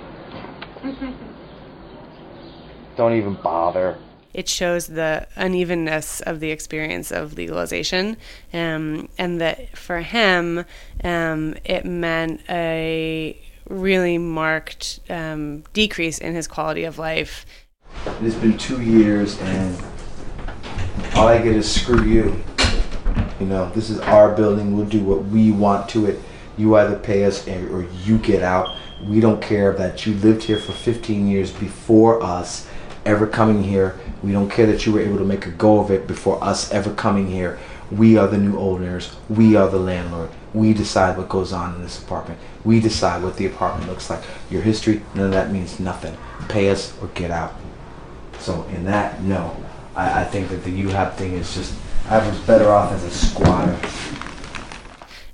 Don't 2.97 3.15
even 3.15 3.35
bother 3.35 3.99
it 4.35 4.49
shows 4.49 4.89
the 4.89 5.27
unevenness 5.37 6.21
of 6.23 6.41
the 6.41 6.51
experience 6.51 7.13
of 7.13 7.35
legalization, 7.35 8.17
um, 8.53 9.09
and 9.17 9.41
that 9.41 9.79
for 9.79 10.01
him, 10.01 10.65
um, 11.05 11.55
it 11.65 11.87
meant 11.87 12.41
a 12.51 13.41
really 13.69 14.19
marked 14.19 14.99
um, 15.09 15.63
decrease 15.73 16.19
in 16.19 16.35
his 16.35 16.49
quality 16.49 16.83
of 16.83 16.99
life. 16.99 17.47
It's 18.21 18.35
been 18.35 18.59
two 18.59 18.83
years, 18.83 19.41
and 19.41 19.81
all 21.15 21.29
I 21.29 21.41
get 21.41 21.55
is 21.55 21.73
screw 21.73 22.05
you. 22.05 22.43
You 23.39 23.47
know, 23.47 23.71
this 23.71 23.91
is 23.91 24.01
our 24.01 24.35
building. 24.35 24.77
We'll 24.77 24.87
do 24.87 25.01
what 25.01 25.25
we 25.27 25.53
want 25.53 25.89
to 25.91 26.07
it. 26.07 26.19
You 26.57 26.77
either 26.77 26.99
pay 26.99 27.25
us 27.25 27.47
or 27.49 27.87
you 28.03 28.19
get 28.19 28.43
out. 28.43 28.77
We 29.07 29.21
don't 29.21 29.43
care 29.43 29.73
that 29.75 30.07
you 30.07 30.15
lived 30.15 30.45
here 30.45 30.59
for 30.59 30.73
15 30.73 31.29
years 31.29 31.53
before 31.53 32.23
us 32.23 32.67
ever 33.05 33.27
coming 33.27 33.63
here. 33.63 33.99
We 34.23 34.33
don't 34.33 34.51
care 34.51 34.67
that 34.67 34.87
you 34.87 34.93
were 34.93 35.01
able 35.01 35.19
to 35.19 35.25
make 35.25 35.47
a 35.47 35.51
go 35.51 35.79
of 35.79 35.91
it 35.91 36.07
before 36.07 36.43
us 36.43 36.73
ever 36.73 36.93
coming 36.95 37.27
here. 37.29 37.59
We 37.91 38.17
are 38.17 38.27
the 38.27 38.39
new 38.39 38.59
owners. 38.59 39.15
We 39.29 39.57
are 39.57 39.69
the 39.69 39.79
landlord. 39.79 40.31
We 40.55 40.73
decide 40.73 41.19
what 41.19 41.29
goes 41.29 41.53
on 41.53 41.75
in 41.75 41.83
this 41.83 42.03
apartment. 42.03 42.41
We 42.65 42.81
decide 42.81 43.23
what 43.23 43.37
the 43.37 43.47
apartment 43.47 43.91
looks 43.91 44.09
like. 44.09 44.23
Your 44.51 44.63
history, 44.63 45.03
none 45.15 45.27
of 45.27 45.33
that 45.33 45.53
means 45.53 45.79
nothing. 45.79 46.17
Pay 46.49 46.71
us 46.71 46.97
or 47.03 47.09
get 47.09 47.31
out. 47.31 47.55
So 48.39 48.63
in 48.75 48.85
that, 48.85 49.23
no. 49.23 49.55
I, 49.95 50.23
I 50.23 50.25
think 50.25 50.49
that 50.49 50.65
the 50.65 50.83
UHAB 50.83 51.15
thing 51.17 51.35
is 51.35 51.55
just, 51.55 51.75
I 52.09 52.27
was 52.27 52.39
better 52.41 52.71
off 52.71 52.93
as 52.93 53.05
a 53.05 53.11
squatter. 53.11 53.79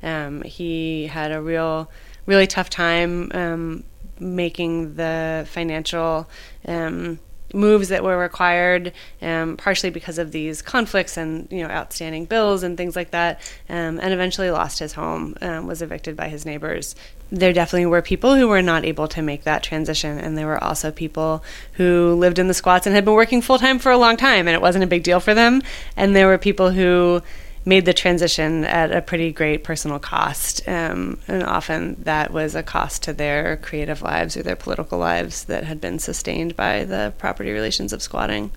Um, 0.02 0.42
he 0.42 1.06
had 1.06 1.30
a 1.30 1.40
real, 1.40 1.90
really 2.30 2.46
tough 2.46 2.70
time 2.70 3.30
um, 3.34 3.84
making 4.20 4.94
the 4.94 5.46
financial 5.50 6.30
um, 6.66 7.18
moves 7.52 7.88
that 7.88 8.04
were 8.04 8.16
required, 8.16 8.92
um, 9.20 9.56
partially 9.56 9.90
because 9.90 10.18
of 10.18 10.30
these 10.30 10.62
conflicts 10.62 11.16
and 11.16 11.48
you 11.50 11.60
know 11.62 11.68
outstanding 11.68 12.24
bills 12.24 12.62
and 12.62 12.76
things 12.76 12.94
like 12.94 13.10
that, 13.10 13.40
um, 13.68 13.98
and 14.00 14.12
eventually 14.14 14.50
lost 14.50 14.78
his 14.78 14.92
home, 14.92 15.34
um, 15.42 15.66
was 15.66 15.82
evicted 15.82 16.16
by 16.16 16.28
his 16.28 16.46
neighbors. 16.46 16.94
There 17.32 17.52
definitely 17.52 17.86
were 17.86 18.02
people 18.02 18.36
who 18.36 18.46
were 18.46 18.62
not 18.62 18.84
able 18.84 19.08
to 19.08 19.22
make 19.22 19.42
that 19.42 19.64
transition, 19.64 20.18
and 20.18 20.38
there 20.38 20.46
were 20.46 20.62
also 20.62 20.92
people 20.92 21.42
who 21.72 22.14
lived 22.14 22.38
in 22.38 22.46
the 22.46 22.54
squats 22.54 22.86
and 22.86 22.94
had 22.94 23.04
been 23.04 23.14
working 23.14 23.42
full 23.42 23.58
time 23.58 23.80
for 23.80 23.90
a 23.90 23.98
long 23.98 24.16
time, 24.16 24.46
and 24.46 24.54
it 24.54 24.62
wasn't 24.62 24.84
a 24.84 24.88
big 24.94 25.02
deal 25.02 25.20
for 25.20 25.34
them. 25.34 25.62
And 25.96 26.14
there 26.14 26.28
were 26.28 26.38
people 26.38 26.70
who 26.70 27.22
made 27.64 27.84
the 27.84 27.92
transition 27.92 28.64
at 28.64 28.90
a 28.90 29.02
pretty 29.02 29.32
great 29.32 29.64
personal 29.64 29.98
cost. 29.98 30.66
Um, 30.66 31.18
and 31.28 31.42
often 31.42 31.96
that 32.02 32.32
was 32.32 32.54
a 32.54 32.62
cost 32.62 33.02
to 33.04 33.12
their 33.12 33.56
creative 33.58 34.02
lives 34.02 34.36
or 34.36 34.42
their 34.42 34.56
political 34.56 34.98
lives 34.98 35.44
that 35.44 35.64
had 35.64 35.80
been 35.80 35.98
sustained 35.98 36.56
by 36.56 36.84
the 36.84 37.12
property 37.18 37.50
relations 37.50 37.92
of 37.92 38.02
squatting. 38.02 38.50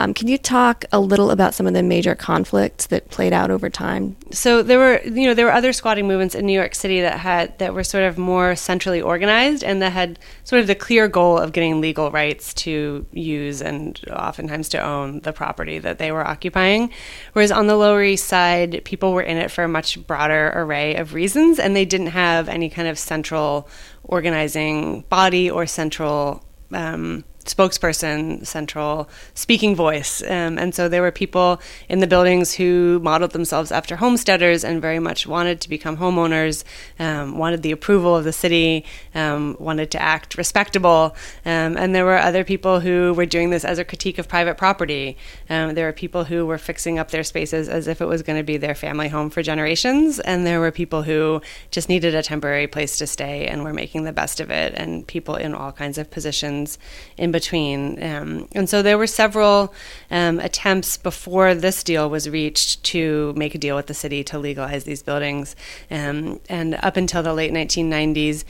Um, 0.00 0.14
can 0.14 0.28
you 0.28 0.38
talk 0.38 0.86
a 0.92 0.98
little 0.98 1.30
about 1.30 1.52
some 1.52 1.66
of 1.66 1.74
the 1.74 1.82
major 1.82 2.14
conflicts 2.14 2.86
that 2.86 3.10
played 3.10 3.34
out 3.34 3.50
over 3.50 3.68
time? 3.68 4.16
So 4.30 4.62
there 4.62 4.78
were, 4.78 5.02
you 5.04 5.26
know, 5.26 5.34
there 5.34 5.44
were 5.44 5.52
other 5.52 5.74
squatting 5.74 6.08
movements 6.08 6.34
in 6.34 6.46
New 6.46 6.54
York 6.54 6.74
City 6.74 7.02
that 7.02 7.18
had 7.18 7.58
that 7.58 7.74
were 7.74 7.84
sort 7.84 8.04
of 8.04 8.16
more 8.16 8.56
centrally 8.56 9.02
organized 9.02 9.62
and 9.62 9.82
that 9.82 9.92
had 9.92 10.18
sort 10.44 10.60
of 10.62 10.68
the 10.68 10.74
clear 10.74 11.06
goal 11.06 11.36
of 11.36 11.52
getting 11.52 11.82
legal 11.82 12.10
rights 12.10 12.54
to 12.54 13.04
use 13.12 13.60
and 13.60 14.00
oftentimes 14.10 14.70
to 14.70 14.82
own 14.82 15.20
the 15.20 15.34
property 15.34 15.78
that 15.78 15.98
they 15.98 16.10
were 16.10 16.26
occupying. 16.26 16.90
Whereas 17.34 17.52
on 17.52 17.66
the 17.66 17.76
Lower 17.76 18.02
East 18.02 18.26
Side, 18.26 18.80
people 18.84 19.12
were 19.12 19.20
in 19.20 19.36
it 19.36 19.50
for 19.50 19.64
a 19.64 19.68
much 19.68 20.06
broader 20.06 20.50
array 20.54 20.94
of 20.94 21.12
reasons, 21.12 21.58
and 21.58 21.76
they 21.76 21.84
didn't 21.84 22.06
have 22.06 22.48
any 22.48 22.70
kind 22.70 22.88
of 22.88 22.98
central 22.98 23.68
organizing 24.04 25.02
body 25.10 25.50
or 25.50 25.66
central. 25.66 26.42
Um, 26.72 27.24
spokesperson, 27.44 28.46
central 28.46 29.08
speaking 29.34 29.74
voice. 29.74 30.22
Um, 30.22 30.58
and 30.58 30.74
so 30.74 30.88
there 30.88 31.02
were 31.02 31.10
people 31.10 31.60
in 31.88 32.00
the 32.00 32.06
buildings 32.06 32.54
who 32.54 33.00
modeled 33.02 33.32
themselves 33.32 33.72
after 33.72 33.96
homesteaders 33.96 34.64
and 34.64 34.80
very 34.80 34.98
much 34.98 35.26
wanted 35.26 35.60
to 35.60 35.68
become 35.68 35.96
homeowners, 35.96 36.64
um, 36.98 37.38
wanted 37.38 37.62
the 37.62 37.72
approval 37.72 38.16
of 38.16 38.24
the 38.24 38.32
city, 38.32 38.84
um, 39.14 39.56
wanted 39.58 39.90
to 39.90 40.00
act 40.00 40.36
respectable. 40.36 41.16
Um, 41.44 41.76
and 41.76 41.94
there 41.94 42.04
were 42.04 42.18
other 42.18 42.44
people 42.44 42.80
who 42.80 43.14
were 43.14 43.26
doing 43.26 43.50
this 43.50 43.64
as 43.64 43.78
a 43.78 43.84
critique 43.84 44.18
of 44.18 44.28
private 44.28 44.56
property. 44.56 45.16
Um, 45.48 45.74
there 45.74 45.86
were 45.86 45.92
people 45.92 46.24
who 46.24 46.46
were 46.46 46.58
fixing 46.58 46.98
up 46.98 47.10
their 47.10 47.24
spaces 47.24 47.68
as 47.68 47.88
if 47.88 48.00
it 48.00 48.06
was 48.06 48.22
going 48.22 48.38
to 48.38 48.44
be 48.44 48.56
their 48.56 48.74
family 48.74 49.08
home 49.08 49.30
for 49.30 49.42
generations. 49.42 50.20
And 50.20 50.46
there 50.46 50.60
were 50.60 50.70
people 50.70 51.02
who 51.02 51.40
just 51.70 51.88
needed 51.88 52.14
a 52.14 52.22
temporary 52.22 52.66
place 52.66 52.98
to 52.98 53.06
stay 53.06 53.46
and 53.46 53.64
were 53.64 53.72
making 53.72 54.04
the 54.04 54.12
best 54.12 54.40
of 54.40 54.50
it, 54.50 54.74
and 54.76 55.06
people 55.06 55.36
in 55.36 55.54
all 55.54 55.72
kinds 55.72 55.98
of 55.98 56.10
positions 56.10 56.78
in 57.16 57.29
between. 57.32 58.02
Um, 58.02 58.48
and 58.52 58.68
so 58.68 58.82
there 58.82 58.98
were 58.98 59.06
several 59.06 59.74
um, 60.10 60.38
attempts 60.40 60.96
before 60.96 61.54
this 61.54 61.82
deal 61.82 62.10
was 62.10 62.28
reached 62.28 62.82
to 62.84 63.32
make 63.36 63.54
a 63.54 63.58
deal 63.58 63.76
with 63.76 63.86
the 63.86 63.94
city 63.94 64.24
to 64.24 64.38
legalize 64.38 64.84
these 64.84 65.02
buildings. 65.02 65.56
Um, 65.90 66.40
and 66.48 66.74
up 66.76 66.96
until 66.96 67.22
the 67.22 67.34
late 67.34 67.52
1990s, 67.52 68.44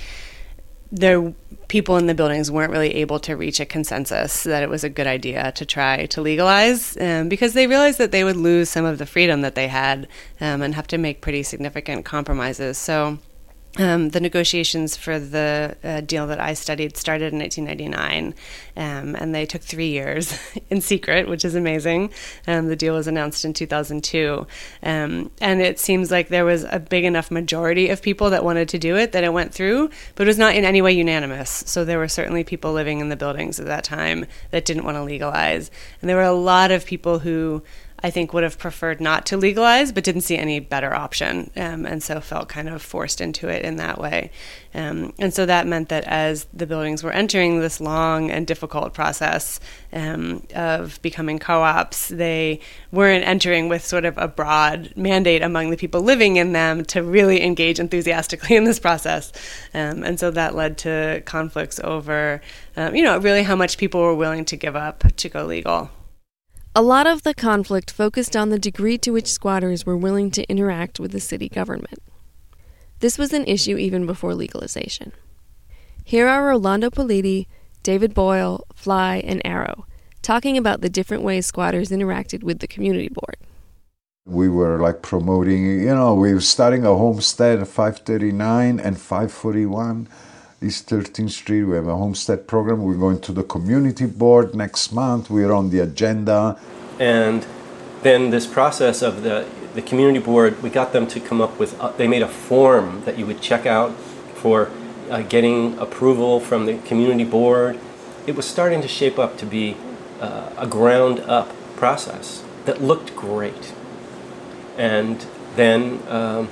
there 0.93 1.33
people 1.69 1.97
in 1.97 2.07
the 2.07 2.15
buildings 2.15 2.51
weren't 2.51 2.73
really 2.73 2.97
able 2.97 3.21
to 3.21 3.37
reach 3.37 3.61
a 3.61 3.65
consensus 3.65 4.43
that 4.43 4.63
it 4.63 4.69
was 4.69 4.83
a 4.83 4.89
good 4.89 5.07
idea 5.07 5.53
to 5.53 5.65
try 5.65 6.07
to 6.07 6.21
legalize 6.21 6.97
um, 6.97 7.29
because 7.29 7.53
they 7.53 7.69
realized 7.69 7.99
that 7.99 8.11
they 8.11 8.25
would 8.25 8.37
lose 8.37 8.69
some 8.69 8.85
of 8.85 8.99
the 8.99 9.07
freedom 9.07 9.43
that 9.43 9.55
they 9.55 9.69
had 9.69 10.09
um, 10.41 10.63
and 10.63 10.75
have 10.75 10.89
to 10.89 10.99
make 10.99 11.21
pretty 11.21 11.45
significant 11.45 12.05
compromises. 12.05 12.77
So 12.77 13.19
um, 13.79 14.09
the 14.09 14.21
negotiations 14.21 14.97
for 14.97 15.21
the 15.21 15.77
uh, 15.85 16.01
deal 16.01 16.27
that 16.27 16.41
I 16.41 16.55
studied 16.55 16.97
started 16.97 17.33
in 17.33 17.39
1999, 17.39 18.35
um, 18.77 19.15
and 19.15 19.33
they 19.33 19.47
took 19.47 19.63
three 19.63 19.91
years 19.91 20.37
in 20.71 20.81
secret, 20.81 21.29
which 21.29 21.45
is 21.45 21.55
amazing. 21.55 22.13
Um, 22.49 22.67
the 22.67 22.75
deal 22.75 22.95
was 22.95 23.07
announced 23.07 23.45
in 23.45 23.53
2002, 23.53 24.47
um, 24.83 25.31
and 25.41 25.63
it 25.63 25.79
seems 25.79 26.11
like 26.11 26.29
there 26.29 26.45
was 26.45 26.65
a 26.65 26.81
big 26.81 27.05
enough 27.05 27.31
majority 27.31 27.91
of 27.91 28.03
people 28.03 28.31
that 28.31 28.45
wanted 28.45 28.69
to 28.71 28.79
do 28.79 28.97
it 28.97 29.13
that 29.13 29.23
it 29.23 29.33
went 29.33 29.55
through, 29.55 29.91
but 30.17 30.27
it 30.27 30.31
was 30.31 30.39
not 30.39 30.57
in 30.57 30.65
any 30.65 30.83
way 30.83 30.93
unanimous. 30.93 31.63
So 31.67 31.85
there 31.85 31.99
were 31.99 32.09
certainly 32.09 32.43
people 32.43 32.73
living 32.73 32.99
in 32.99 33.09
the 33.09 33.17
buildings 33.17 33.61
at 33.61 33.67
that 33.67 33.85
time 33.85 34.27
that 34.51 34.65
didn't 34.65 34.85
want 34.85 34.97
to 34.97 35.05
legalize, 35.05 35.71
and 36.01 36.09
there 36.09 36.17
were 36.17 36.23
a 36.23 36.33
lot 36.33 36.73
of 36.73 36.85
people 36.85 37.21
who 37.21 37.63
I 38.03 38.11
think 38.11 38.33
would 38.33 38.43
have 38.43 38.59
preferred 38.59 39.01
not 39.01 39.27
to 39.27 39.37
legalize, 39.37 39.93
but 39.93 40.05
didn't 40.05 40.23
see 40.23 40.37
any 40.37 40.59
better 40.61 40.95
option, 40.95 41.51
um, 41.57 41.85
and 41.85 42.03
so 42.03 42.21
felt 42.21 42.49
kind 42.49 42.69
of 42.69 42.83
forced 42.83 43.21
into 43.21 43.49
it 43.49 43.65
in 43.65 43.77
that 43.77 43.99
way. 43.99 44.31
Um, 44.73 45.13
and 45.19 45.35
so 45.35 45.47
that 45.47 45.67
meant 45.67 45.89
that 45.89 46.05
as 46.05 46.47
the 46.53 46.67
buildings 46.67 47.03
were 47.03 47.11
entering 47.11 47.61
this 47.61 47.81
long 47.81 48.31
and 48.31 48.47
difficult 48.47 48.95
process 48.95 49.59
um, 49.93 50.47
of 50.55 51.01
becoming 51.03 51.39
co-ops, 51.39 52.09
they 52.09 52.61
weren't 52.93 53.27
entering 53.27 53.69
with 53.69 53.85
sort 53.85 54.05
of 54.05 54.17
a 54.17 54.29
broad 54.29 54.93
mandate 54.97 55.43
among 55.43 55.71
the 55.71 55.77
people 55.77 56.03
living 56.03 56.37
in 56.37 56.53
them 56.53 56.85
to 56.87 57.03
really 57.03 57.43
engage 57.43 57.81
enthusiastically 57.81 58.57
in 58.61 58.65
this 58.65 58.79
process. 58.79 59.33
Um, 59.75 60.05
and 60.05 60.19
so 60.21 60.31
that 60.31 60.55
led 60.55 60.79
to 60.79 61.23
conflicts 61.27 61.81
over, 61.81 62.41
um, 62.77 62.95
you 62.95 63.03
know, 63.03 63.19
really 63.19 63.43
how 63.43 63.57
much 63.57 63.77
people 63.77 64.01
were 64.01 64.15
willing 64.15 64.45
to 64.47 64.57
give 64.57 64.77
up 64.77 65.05
to 65.17 65.29
go 65.29 65.45
legal. 65.45 65.91
A 66.73 66.83
lot 66.83 67.09
of 67.09 67.25
the 67.25 67.35
conflict 67.35 67.91
focused 67.91 68.37
on 68.37 68.51
the 68.51 68.59
degree 68.59 68.97
to 68.99 69.11
which 69.11 69.27
squatters 69.27 69.85
were 69.85 69.97
willing 69.97 70.31
to 70.31 70.49
interact 70.49 71.01
with 71.01 71.11
the 71.11 71.19
city 71.19 71.49
government. 71.49 71.99
This 73.01 73.19
was 73.19 73.33
an 73.33 73.45
issue 73.47 73.77
even 73.77 74.07
before 74.07 74.37
legalization. 74.37 75.11
Here 76.05 76.29
are 76.29 76.47
Rolando 76.47 76.89
Politi, 76.89 77.47
David 77.83 78.15
Boyle, 78.15 78.65
Fly, 78.73 79.17
and 79.17 79.43
Arrow 79.45 79.87
talking 80.23 80.57
about 80.57 80.81
the 80.81 80.89
different 80.89 81.25
ways 81.25 81.45
squatters 81.45 81.89
interacted 81.89 82.45
with 82.45 82.61
the 82.61 82.69
community 82.69 83.09
board. 83.09 83.37
We 84.25 84.49
were 84.49 84.79
like 84.79 85.03
promoting, 85.03 85.65
you 85.65 85.95
know, 85.95 86.15
we 86.15 86.33
were 86.33 86.41
starting 86.41 86.85
a 86.85 86.95
homestead 86.95 87.59
at 87.59 87.67
539 87.67 88.79
and 88.79 88.97
541 89.01 90.07
East 90.63 90.91
13th 90.91 91.31
Street. 91.31 91.65
We 91.65 91.77
have 91.77 91.87
a 91.87 91.97
homestead 91.97 92.47
program. 92.47 92.83
We're 92.83 92.95
going 92.95 93.21
to 93.23 93.33
the 93.33 93.43
community 93.43 94.05
board 94.05 94.55
next 94.55 94.93
month. 94.93 95.31
We're 95.31 95.53
on 95.53 95.71
the 95.71 95.81
agenda. 95.81 96.59
And 96.99 97.47
then 98.03 98.29
this 98.29 98.47
process 98.47 99.01
of 99.01 99.23
the, 99.23 99.49
the 99.75 99.81
community 99.81 100.19
board, 100.19 100.63
we 100.63 100.69
got 100.69 100.93
them 100.93 101.07
to 101.09 101.21
come 101.21 101.41
up 101.41 101.59
with, 101.59 101.81
uh, 101.81 101.93
they 101.93 102.07
made 102.07 102.21
a 102.21 102.29
form 102.29 103.03
that 103.05 103.19
you 103.19 103.25
would 103.25 103.41
check 103.41 103.65
out 103.65 103.97
for 104.35 104.71
uh, 105.09 105.23
getting 105.23 105.79
approval 105.79 106.41
from 106.41 106.67
the 106.67 106.77
community 106.79 107.25
board. 107.25 107.81
It 108.27 108.37
was 108.37 108.47
starting 108.47 108.83
to 108.83 108.89
shape 108.89 109.19
up 109.19 109.39
to 109.39 109.47
be 109.47 109.79
uh, 110.21 110.53
a 110.59 110.67
ground 110.67 111.21
up 111.21 111.55
process 111.77 112.45
that 112.67 112.83
looked 112.83 113.17
great. 113.17 113.73
And 114.77 115.25
then 115.57 116.03
um, 116.09 116.49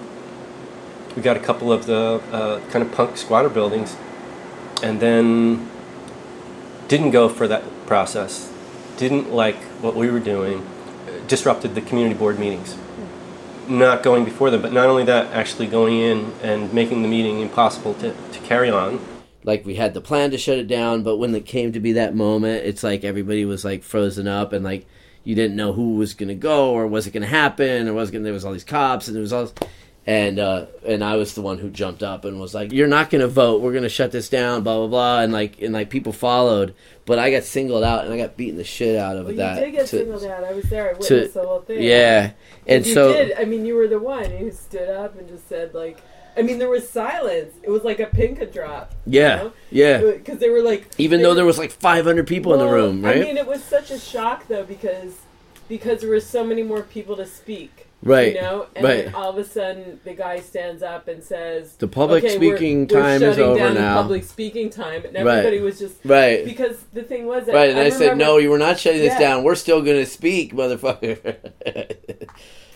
we 1.19 1.23
got 1.23 1.37
a 1.37 1.41
couple 1.41 1.73
of 1.73 1.87
the 1.87 2.23
uh, 2.31 2.61
kind 2.71 2.85
of 2.85 2.93
punk 2.93 3.17
squatter 3.17 3.49
buildings, 3.49 3.97
and 4.85 5.01
then 5.01 5.69
didn't 6.87 7.11
go 7.11 7.29
for 7.29 7.49
that 7.49 7.65
process. 7.89 8.53
Didn't 8.97 9.33
like 9.33 9.57
what 9.83 9.97
we 9.97 10.13
were 10.13 10.21
doing. 10.21 10.65
Disrupted 11.27 11.75
the 11.75 11.81
community 11.81 12.15
board 12.15 12.39
meetings. 12.39 12.77
Not 13.67 14.05
going 14.05 14.25
before 14.25 14.51
them, 14.51 14.63
but 14.63 14.73
not 14.73 14.87
only 14.87 15.03
that, 15.07 15.33
actually 15.33 15.67
going 15.67 15.99
in 15.99 16.33
and 16.41 16.73
making 16.73 17.03
the 17.03 17.09
meeting 17.09 17.41
impossible 17.41 17.95
to, 17.95 18.13
to 18.13 18.39
carry 18.45 18.71
on. 18.71 19.05
Like 19.43 19.67
we 19.67 19.75
had 19.75 19.95
the 19.95 20.01
plan 20.01 20.31
to 20.31 20.39
shut 20.39 20.59
it 20.59 20.69
down, 20.69 21.03
but 21.03 21.17
when 21.17 21.35
it 21.35 21.47
came 21.47 21.73
to 21.73 21.81
be 21.81 21.93
that 21.95 22.15
moment, 22.15 22.65
it's 22.65 22.85
like 22.85 23.03
everybody 23.03 23.45
was 23.45 23.65
like 23.65 23.83
frozen 23.83 24.29
up 24.29 24.53
and 24.53 24.65
like 24.65 24.87
you 25.25 25.35
didn't 25.35 25.57
know 25.57 25.73
who 25.73 25.97
was 25.97 26.15
going 26.15 26.29
to 26.29 26.37
go 26.37 26.71
or 26.71 26.87
was 26.87 27.09
it 27.09 27.11
going 27.11 27.23
to 27.23 27.29
happen 27.29 27.89
or 27.89 27.93
was 27.93 28.13
gonna, 28.13 28.23
there 28.23 28.33
was 28.33 28.45
all 28.45 28.53
these 28.53 28.63
cops 28.63 29.09
and 29.09 29.17
there 29.17 29.21
was 29.21 29.33
all 29.33 29.51
and 30.09 30.39
uh, 30.39 30.65
and 30.87 31.05
I 31.05 31.17
was 31.17 31.35
the 31.35 31.43
one 31.43 31.59
who 31.59 31.69
jumped 31.69 32.03
up 32.03 32.25
and 32.25 32.41
was 32.41 32.55
like, 32.55 32.73
"You're 32.73 32.89
not 32.89 33.11
going 33.11 33.21
to 33.21 33.29
vote. 33.29 33.61
We're 33.61 33.73
going 33.73 33.83
to 33.83 33.91
shut 33.91 34.11
this 34.11 34.31
down." 34.31 34.63
Blah 34.63 34.79
blah 34.79 34.87
blah. 34.87 35.21
And 35.21 35.35
like 35.35 35.61
and 35.61 35.75
like 35.75 35.91
people 35.91 36.15
followed, 36.15 36.75
but 37.05 37.19
I 37.19 37.31
got 37.31 37.45
singled 37.45 37.85
out 37.85 38.07
and 38.07 38.15
I 38.15 38.17
got 38.17 38.35
beaten 38.35 38.57
the 38.57 38.65
shit 38.65 38.97
out 38.97 39.19
of 39.19 39.27
well, 39.27 39.37
that. 39.37 39.59
You 39.59 39.67
did 39.67 39.73
get 39.73 39.87
to, 39.89 39.99
singled 39.99 40.25
out. 40.25 40.45
I 40.45 40.55
was 40.55 40.65
there. 40.71 40.89
I 40.89 40.93
witnessed 40.93 41.35
to, 41.35 41.41
the 41.41 41.47
whole 41.47 41.61
thing. 41.61 41.83
Yeah, 41.83 42.31
and 42.67 42.87
you 42.87 42.95
so 42.95 43.13
did. 43.13 43.37
I 43.39 43.45
mean, 43.45 43.67
you 43.67 43.75
were 43.75 43.87
the 43.87 43.99
one 43.99 44.31
who 44.31 44.51
stood 44.51 44.89
up 44.89 45.19
and 45.19 45.29
just 45.29 45.47
said 45.47 45.75
like. 45.75 45.99
I 46.37 46.43
mean, 46.43 46.61
there 46.61 46.69
was 46.71 46.89
silence. 46.89 47.53
It 47.65 47.71
was 47.71 47.83
like 47.83 47.99
a 47.99 48.07
pin 48.07 48.37
could 48.37 48.53
drop. 48.53 48.95
Yeah, 49.05 49.51
yeah. 49.73 49.99
Because 49.99 50.39
they 50.39 50.49
were 50.49 50.63
like, 50.63 50.87
Even 50.97 51.21
though 51.21 51.31
were- 51.31 51.35
there 51.35 51.45
was 51.45 51.59
like 51.59 51.73
500 51.73 52.29
people 52.29 52.55
in 52.55 52.61
the 52.61 52.69
room, 52.69 53.05
right? 53.05 53.17
I 53.17 53.21
mean, 53.21 53.37
it 53.37 53.47
was 53.47 53.65
such 53.65 53.91
a 53.91 53.99
shock 53.99 54.47
though 54.47 54.63
because 54.63 55.17
because 55.69 56.01
there 56.01 56.11
were 56.11 56.21
so 56.21 56.45
many 56.45 56.63
more 56.63 56.83
people 56.83 57.17
to 57.17 57.27
speak. 57.27 57.88
Right, 58.01 58.35
You 58.37 58.41
know, 58.41 58.67
and 58.77 58.85
right. 58.85 59.13
all 59.15 59.31
of 59.31 59.39
a 59.39 59.45
sudden 59.45 59.99
the 60.05 60.15
guy 60.15 60.39
stands 60.39 60.85
up 60.85 61.09
and 61.09 61.23
says, 61.23 61.73
The 61.79 61.89
public 61.89 62.23
okay, 62.25 62.39
we're- 62.39 62.57
speaking 62.57 62.81
we're 62.89 63.01
time 63.03 63.23
is 63.23 63.39
over 63.41 63.75
now." 63.75 64.01
Public 64.03 64.23
speaking 64.23 64.71
time, 64.71 65.05
and 65.05 65.27
Right. 65.27 65.61
was 65.61 65.81
just 65.81 65.97
Right. 66.05 66.45
because 66.45 66.77
the 66.95 67.03
thing 67.03 67.27
was 67.27 67.47
that 67.47 67.55
Right, 67.57 67.71
and 67.71 67.79
I, 67.79 67.91
said, 67.91 68.03
remember- 68.13 68.25
no, 68.25 68.37
you 68.39 68.51
were 68.51 68.59
not 68.59 68.79
shutting 68.79 69.01
this 69.01 69.15
Yeah. 69.15 69.19
down. 69.19 69.43
We're 69.43 69.57
still 69.57 69.83
going 69.83 69.97
to 69.99 70.07
speak, 70.07 70.55
motherfucker. 70.55 71.37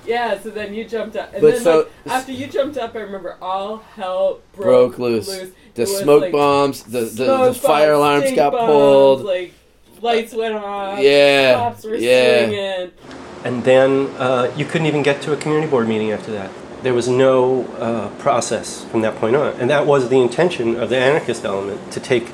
Yeah, 0.04 0.36
so 0.40 0.50
then 0.50 0.74
you 0.74 0.84
jumped 0.84 1.14
up, 1.14 1.32
and 1.32 1.40
But 1.40 1.54
then 1.54 1.62
so- 1.62 1.76
like, 2.04 2.14
after 2.16 2.32
you 2.32 2.48
jumped 2.48 2.76
up, 2.76 2.96
I 2.96 3.00
remember 3.02 3.36
all 3.40 3.76
hell 3.94 4.40
Broke 4.56 4.96
broke, 4.96 4.98
loose. 4.98 5.28
It 5.32 5.54
The 5.76 5.86
smoke 5.86 6.22
like, 6.22 6.32
bombs, 6.32 6.82
the, 6.82 7.02
the, 7.02 7.24
the 7.50 7.54
fire 7.54 7.92
bombs, 7.92 7.98
alarms 7.98 8.32
got 8.32 8.52
bombs, 8.52 8.66
pulled. 8.66 9.20
like 9.22 9.52
lights 10.00 10.34
went 10.34 10.56
off. 10.56 10.98
Yeah, 10.98 11.54
cops 11.54 11.84
were 11.84 11.94
yeah. 11.94 12.46
swinging. 12.46 12.90
And 13.44 13.64
then 13.64 14.08
uh, 14.18 14.52
you 14.56 14.64
couldn't 14.64 14.86
even 14.86 15.02
get 15.02 15.22
to 15.22 15.32
a 15.32 15.36
community 15.36 15.68
board 15.70 15.88
meeting 15.88 16.12
after 16.12 16.30
that. 16.32 16.50
There 16.82 16.94
was 16.94 17.08
no 17.08 17.64
uh, 17.78 18.08
process 18.18 18.84
from 18.84 19.02
that 19.02 19.16
point 19.16 19.36
on. 19.36 19.54
And 19.60 19.70
that 19.70 19.86
was 19.86 20.08
the 20.08 20.20
intention 20.20 20.76
of 20.76 20.90
the 20.90 20.98
anarchist 20.98 21.44
element 21.44 21.92
to 21.92 22.00
take 22.00 22.30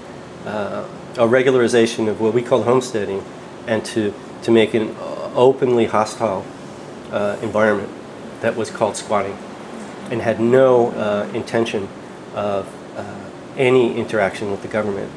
uh, 0.47 0.87
a 1.16 1.27
regularization 1.27 2.09
of 2.09 2.21
what 2.21 2.35
we 2.35 2.42
call 2.42 2.62
homesteading 2.62 3.25
and 3.66 3.85
to, 3.87 4.14
to 4.42 4.51
make 4.51 4.75
an 4.75 4.94
openly 5.35 5.87
hostile 5.87 6.44
uh, 7.11 7.38
environment 7.42 7.90
that 8.40 8.57
was 8.57 8.71
called 8.71 8.97
squatting 8.97 9.37
and 10.11 10.23
had 10.23 10.40
no 10.40 10.90
uh, 10.92 11.29
intention 11.35 11.88
of 12.35 12.66
uh, 12.97 13.31
any 13.57 13.97
interaction 13.97 14.51
with 14.51 14.62
the 14.62 14.68
government. 14.68 15.11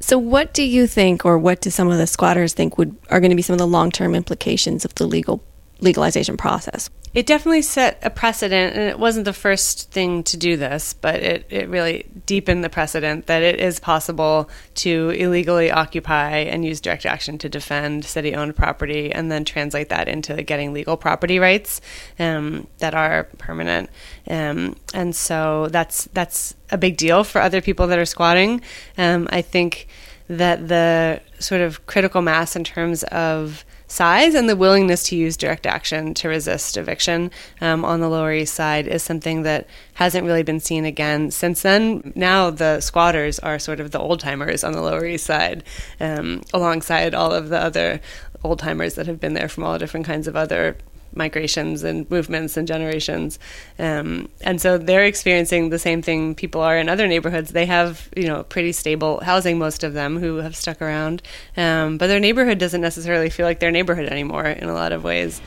So, 0.00 0.18
what 0.18 0.54
do 0.54 0.62
you 0.62 0.86
think, 0.86 1.24
or 1.24 1.38
what 1.38 1.60
do 1.60 1.70
some 1.70 1.90
of 1.90 1.98
the 1.98 2.06
squatters 2.06 2.54
think 2.54 2.78
would 2.78 2.96
are 3.10 3.20
going 3.20 3.30
to 3.30 3.36
be 3.36 3.42
some 3.42 3.54
of 3.54 3.58
the 3.58 3.66
long 3.66 3.90
term 3.90 4.14
implications 4.14 4.84
of 4.84 4.94
the 4.94 5.06
legal 5.06 5.42
legalization 5.80 6.36
process? 6.36 6.90
It 7.12 7.26
definitely 7.26 7.62
set 7.62 7.98
a 8.02 8.10
precedent, 8.10 8.76
and 8.76 8.88
it 8.88 8.96
wasn't 8.96 9.24
the 9.24 9.32
first 9.32 9.90
thing 9.90 10.22
to 10.24 10.36
do 10.36 10.56
this, 10.56 10.94
but 10.94 11.16
it, 11.16 11.44
it 11.50 11.68
really 11.68 12.06
deepened 12.24 12.62
the 12.62 12.70
precedent 12.70 13.26
that 13.26 13.42
it 13.42 13.58
is 13.58 13.80
possible 13.80 14.48
to 14.76 15.10
illegally 15.10 15.72
occupy 15.72 16.36
and 16.36 16.64
use 16.64 16.80
direct 16.80 17.04
action 17.04 17.36
to 17.38 17.48
defend 17.48 18.04
city 18.04 18.32
owned 18.32 18.54
property 18.54 19.10
and 19.10 19.30
then 19.30 19.44
translate 19.44 19.88
that 19.88 20.06
into 20.06 20.40
getting 20.44 20.72
legal 20.72 20.96
property 20.96 21.40
rights 21.40 21.80
um, 22.20 22.68
that 22.78 22.94
are 22.94 23.24
permanent. 23.38 23.90
Um, 24.28 24.76
and 24.94 25.16
so 25.16 25.66
that's, 25.66 26.04
that's 26.12 26.54
a 26.70 26.78
big 26.78 26.96
deal 26.96 27.24
for 27.24 27.40
other 27.40 27.60
people 27.60 27.88
that 27.88 27.98
are 27.98 28.04
squatting. 28.04 28.60
Um, 28.96 29.26
I 29.32 29.42
think 29.42 29.88
that 30.28 30.68
the 30.68 31.20
sort 31.40 31.60
of 31.60 31.86
critical 31.86 32.22
mass 32.22 32.54
in 32.54 32.62
terms 32.62 33.02
of 33.04 33.64
size 33.90 34.34
and 34.34 34.48
the 34.48 34.56
willingness 34.56 35.02
to 35.04 35.16
use 35.16 35.36
direct 35.36 35.66
action 35.66 36.14
to 36.14 36.28
resist 36.28 36.76
eviction 36.76 37.30
um, 37.60 37.84
on 37.84 38.00
the 38.00 38.08
Lower 38.08 38.32
East 38.32 38.54
Side 38.54 38.86
is 38.86 39.02
something 39.02 39.42
that 39.42 39.66
hasn't 39.94 40.24
really 40.24 40.44
been 40.44 40.60
seen 40.60 40.84
again 40.84 41.30
since 41.30 41.62
then. 41.62 42.12
Now 42.14 42.50
the 42.50 42.80
squatters 42.80 43.38
are 43.40 43.58
sort 43.58 43.80
of 43.80 43.90
the 43.90 43.98
old 43.98 44.20
timers 44.20 44.62
on 44.62 44.72
the 44.72 44.80
Lower 44.82 45.04
East 45.04 45.26
Side, 45.26 45.64
um, 45.98 46.42
alongside 46.54 47.14
all 47.14 47.32
of 47.32 47.48
the 47.48 47.58
other 47.58 48.00
old 48.44 48.60
timers 48.60 48.94
that 48.94 49.06
have 49.06 49.20
been 49.20 49.34
there 49.34 49.48
from 49.48 49.64
all 49.64 49.78
different 49.78 50.06
kinds 50.06 50.28
of 50.28 50.36
other 50.36 50.76
migrations 51.14 51.82
and 51.82 52.08
movements 52.10 52.56
and 52.56 52.66
generations. 52.66 53.38
Um, 53.78 54.28
and 54.42 54.60
so 54.60 54.78
they're 54.78 55.04
experiencing 55.04 55.70
the 55.70 55.78
same 55.78 56.02
thing 56.02 56.34
people 56.34 56.60
are 56.60 56.76
in 56.76 56.88
other 56.88 57.06
neighborhoods. 57.06 57.50
They 57.52 57.66
have, 57.66 58.08
you 58.16 58.26
know, 58.26 58.42
pretty 58.44 58.72
stable 58.72 59.20
housing, 59.20 59.58
most 59.58 59.84
of 59.84 59.92
them 59.94 60.18
who 60.18 60.36
have 60.36 60.56
stuck 60.56 60.80
around. 60.82 61.22
Um, 61.56 61.98
but 61.98 62.06
their 62.06 62.20
neighborhood 62.20 62.58
doesn't 62.58 62.80
necessarily 62.80 63.30
feel 63.30 63.46
like 63.46 63.60
their 63.60 63.70
neighborhood 63.70 64.06
anymore 64.06 64.46
in 64.46 64.68
a 64.68 64.74
lot 64.74 64.92
of 64.92 65.04
ways. 65.04 65.40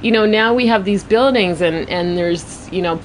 you 0.00 0.10
know 0.10 0.26
now 0.26 0.52
we 0.52 0.66
have 0.66 0.84
these 0.84 1.04
buildings 1.04 1.60
and 1.60 1.88
and 1.88 2.16
there's 2.16 2.70
you 2.72 2.82
know 2.82 3.00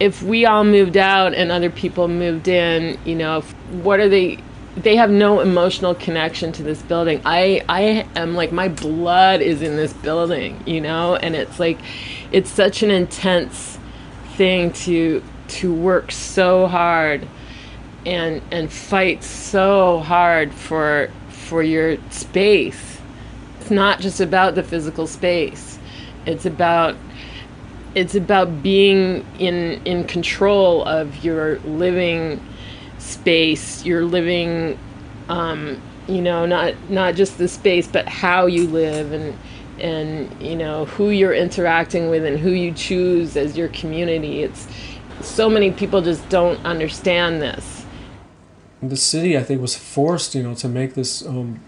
if 0.00 0.22
we 0.22 0.44
all 0.44 0.64
moved 0.64 0.96
out 0.96 1.34
and 1.34 1.50
other 1.50 1.70
people 1.70 2.08
moved 2.08 2.48
in 2.48 2.98
you 3.04 3.14
know 3.14 3.40
what 3.82 4.00
are 4.00 4.08
they 4.08 4.38
they 4.76 4.96
have 4.96 5.10
no 5.10 5.40
emotional 5.40 5.94
connection 5.94 6.52
to 6.52 6.62
this 6.62 6.80
building. 6.82 7.20
I 7.24 7.62
i 7.68 8.06
am 8.16 8.34
like 8.34 8.52
my 8.52 8.68
blood 8.68 9.40
is 9.40 9.62
in 9.62 9.76
this 9.76 9.92
building 9.92 10.62
you 10.66 10.80
know? 10.80 11.16
And 11.16 11.34
it's 11.34 11.60
like 11.60 11.78
it's 12.30 12.50
such 12.50 12.82
an 12.82 12.90
intense 12.90 13.78
thing 14.36 14.72
to 14.72 15.22
to 15.48 15.74
work 15.74 16.10
so 16.10 16.66
hard 16.66 17.26
and 18.06 18.42
and 18.50 18.72
fight 18.72 19.22
so 19.22 19.98
hard 20.00 20.52
for 20.52 21.10
for 21.28 21.62
your 21.62 21.98
space. 22.10 22.98
It's 23.60 23.70
not 23.70 24.00
just 24.00 24.20
about 24.20 24.54
the 24.54 24.62
physical 24.62 25.06
space. 25.06 25.78
It's 26.24 26.46
about 26.46 26.96
it's 27.94 28.14
about 28.14 28.62
being 28.62 29.26
in 29.38 29.82
in 29.84 30.04
control 30.04 30.82
of 30.84 31.22
your 31.22 31.58
living 31.60 32.40
space 33.02 33.84
you're 33.84 34.04
living 34.04 34.78
um, 35.28 35.80
you 36.08 36.22
know 36.22 36.46
not 36.46 36.74
not 36.90 37.14
just 37.14 37.38
the 37.38 37.48
space 37.48 37.86
but 37.86 38.08
how 38.08 38.46
you 38.46 38.66
live 38.66 39.12
and 39.12 39.36
and 39.82 40.40
you 40.40 40.56
know 40.56 40.84
who 40.84 41.10
you're 41.10 41.34
interacting 41.34 42.08
with 42.08 42.24
and 42.24 42.38
who 42.38 42.50
you 42.50 42.72
choose 42.72 43.36
as 43.36 43.56
your 43.56 43.68
community. 43.68 44.42
It's 44.42 44.66
so 45.20 45.48
many 45.50 45.70
people 45.70 46.00
just 46.00 46.26
don't 46.28 46.64
understand 46.64 47.42
this. 47.42 47.84
The 48.82 48.96
city 48.96 49.36
I 49.36 49.42
think 49.42 49.60
was 49.60 49.76
forced 49.76 50.34
you 50.34 50.42
know 50.42 50.54
to 50.56 50.68
make 50.68 50.94
this 50.94 51.26
um, 51.26 51.60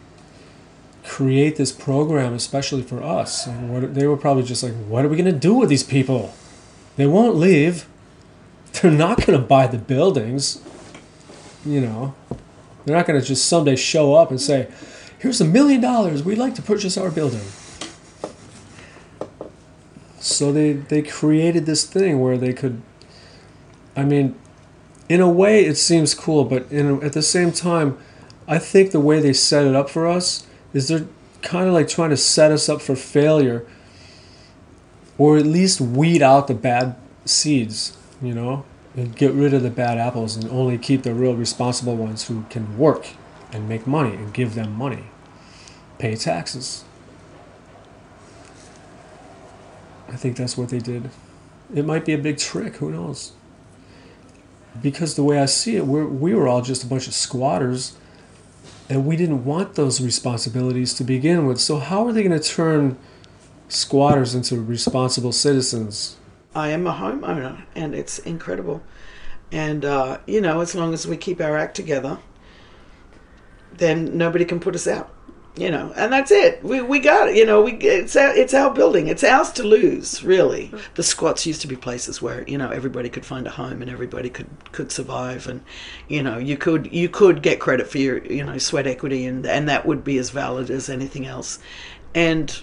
create 1.04 1.56
this 1.56 1.72
program 1.72 2.34
especially 2.34 2.82
for 2.82 3.02
us. 3.02 3.46
And 3.46 3.72
what 3.72 3.94
they 3.94 4.06
were 4.06 4.16
probably 4.16 4.44
just 4.44 4.62
like 4.62 4.74
what 4.88 5.04
are 5.04 5.08
we 5.08 5.16
going 5.16 5.32
to 5.32 5.38
do 5.38 5.54
with 5.54 5.68
these 5.68 5.84
people? 5.84 6.34
They 6.96 7.06
won't 7.06 7.36
leave. 7.36 7.86
They're 8.72 8.90
not 8.90 9.18
going 9.18 9.38
to 9.38 9.44
buy 9.44 9.66
the 9.66 9.78
buildings 9.78 10.60
you 11.64 11.80
know 11.80 12.14
they're 12.84 12.96
not 12.96 13.06
going 13.06 13.20
to 13.20 13.26
just 13.26 13.46
someday 13.46 13.76
show 13.76 14.14
up 14.14 14.30
and 14.30 14.40
say 14.40 14.68
here's 15.18 15.40
a 15.40 15.44
million 15.44 15.80
dollars 15.80 16.22
we'd 16.22 16.38
like 16.38 16.54
to 16.54 16.62
purchase 16.62 16.96
our 16.96 17.10
building. 17.10 17.40
So 20.18 20.52
they 20.52 20.72
they 20.72 21.02
created 21.02 21.66
this 21.66 21.84
thing 21.84 22.20
where 22.20 22.38
they 22.38 22.52
could 22.52 22.80
i 23.96 24.04
mean 24.04 24.34
in 25.08 25.20
a 25.20 25.28
way 25.28 25.64
it 25.64 25.76
seems 25.76 26.14
cool 26.14 26.44
but 26.44 26.70
in 26.70 27.02
at 27.02 27.12
the 27.12 27.22
same 27.22 27.52
time 27.52 27.96
i 28.48 28.58
think 28.58 28.90
the 28.90 29.00
way 29.00 29.20
they 29.20 29.32
set 29.32 29.66
it 29.66 29.74
up 29.74 29.88
for 29.88 30.06
us 30.06 30.46
is 30.72 30.88
they're 30.88 31.06
kind 31.42 31.68
of 31.68 31.74
like 31.74 31.88
trying 31.88 32.10
to 32.10 32.16
set 32.16 32.50
us 32.50 32.68
up 32.68 32.80
for 32.80 32.96
failure 32.96 33.66
or 35.18 35.36
at 35.36 35.46
least 35.46 35.80
weed 35.80 36.22
out 36.22 36.48
the 36.48 36.54
bad 36.54 36.96
seeds 37.24 37.96
you 38.22 38.34
know 38.34 38.64
and 38.96 39.16
get 39.16 39.32
rid 39.32 39.52
of 39.52 39.62
the 39.62 39.70
bad 39.70 39.98
apples 39.98 40.36
and 40.36 40.50
only 40.50 40.78
keep 40.78 41.02
the 41.02 41.14
real 41.14 41.34
responsible 41.34 41.96
ones 41.96 42.28
who 42.28 42.44
can 42.50 42.78
work 42.78 43.08
and 43.52 43.68
make 43.68 43.86
money 43.86 44.14
and 44.14 44.32
give 44.32 44.54
them 44.54 44.72
money 44.72 45.04
pay 45.98 46.14
taxes 46.14 46.84
i 50.08 50.16
think 50.16 50.36
that's 50.36 50.56
what 50.56 50.68
they 50.68 50.78
did 50.78 51.10
it 51.74 51.84
might 51.84 52.04
be 52.04 52.12
a 52.12 52.18
big 52.18 52.38
trick 52.38 52.76
who 52.76 52.90
knows 52.90 53.32
because 54.82 55.14
the 55.14 55.22
way 55.22 55.38
I 55.38 55.46
see 55.46 55.76
it, 55.76 55.86
we're, 55.86 56.06
we 56.06 56.34
were 56.34 56.48
all 56.48 56.62
just 56.62 56.82
a 56.84 56.86
bunch 56.86 57.06
of 57.06 57.14
squatters, 57.14 57.96
and 58.88 59.06
we 59.06 59.16
didn't 59.16 59.44
want 59.44 59.74
those 59.74 60.00
responsibilities 60.00 60.94
to 60.94 61.04
begin 61.04 61.46
with. 61.46 61.60
So 61.60 61.78
how 61.78 62.06
are 62.06 62.12
they 62.12 62.22
going 62.22 62.38
to 62.38 62.48
turn 62.48 62.98
squatters 63.68 64.34
into 64.34 64.60
responsible 64.60 65.32
citizens? 65.32 66.16
I 66.54 66.68
am 66.68 66.86
a 66.86 66.92
homeowner, 66.92 67.64
and 67.74 67.94
it's 67.94 68.18
incredible. 68.20 68.82
And 69.50 69.84
uh, 69.84 70.18
you 70.26 70.40
know, 70.40 70.60
as 70.60 70.74
long 70.74 70.94
as 70.94 71.06
we 71.06 71.16
keep 71.16 71.40
our 71.40 71.56
act 71.56 71.76
together, 71.76 72.18
then 73.72 74.16
nobody 74.16 74.44
can 74.44 74.60
put 74.60 74.74
us 74.74 74.86
out. 74.86 75.10
You 75.56 75.70
know, 75.70 75.92
and 75.94 76.12
that's 76.12 76.32
it. 76.32 76.64
We 76.64 76.82
we 76.82 76.98
got 76.98 77.28
it. 77.28 77.36
You 77.36 77.46
know, 77.46 77.62
we 77.62 77.74
it's 77.74 78.16
our 78.16 78.34
it's 78.34 78.54
our 78.54 78.74
building. 78.74 79.06
It's 79.06 79.22
ours 79.22 79.52
to 79.52 79.62
lose. 79.62 80.24
Really, 80.24 80.72
the 80.94 81.04
squats 81.04 81.46
used 81.46 81.60
to 81.60 81.68
be 81.68 81.76
places 81.76 82.20
where 82.20 82.42
you 82.48 82.58
know 82.58 82.70
everybody 82.70 83.08
could 83.08 83.24
find 83.24 83.46
a 83.46 83.50
home 83.50 83.80
and 83.80 83.88
everybody 83.88 84.30
could 84.30 84.48
could 84.72 84.90
survive, 84.90 85.46
and 85.46 85.62
you 86.08 86.24
know 86.24 86.38
you 86.38 86.56
could 86.56 86.92
you 86.92 87.08
could 87.08 87.40
get 87.40 87.60
credit 87.60 87.86
for 87.86 87.98
your 87.98 88.24
you 88.24 88.42
know 88.42 88.58
sweat 88.58 88.88
equity, 88.88 89.26
and 89.26 89.46
and 89.46 89.68
that 89.68 89.86
would 89.86 90.02
be 90.02 90.18
as 90.18 90.30
valid 90.30 90.70
as 90.70 90.88
anything 90.88 91.24
else, 91.24 91.60
and 92.16 92.60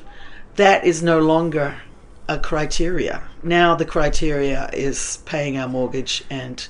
that 0.57 0.83
is 0.83 1.01
no 1.01 1.19
longer 1.19 1.77
a 2.31 2.39
criteria. 2.39 3.23
Now 3.43 3.75
the 3.75 3.85
criteria 3.85 4.69
is 4.73 5.19
paying 5.25 5.57
our 5.57 5.67
mortgage 5.67 6.23
and 6.29 6.67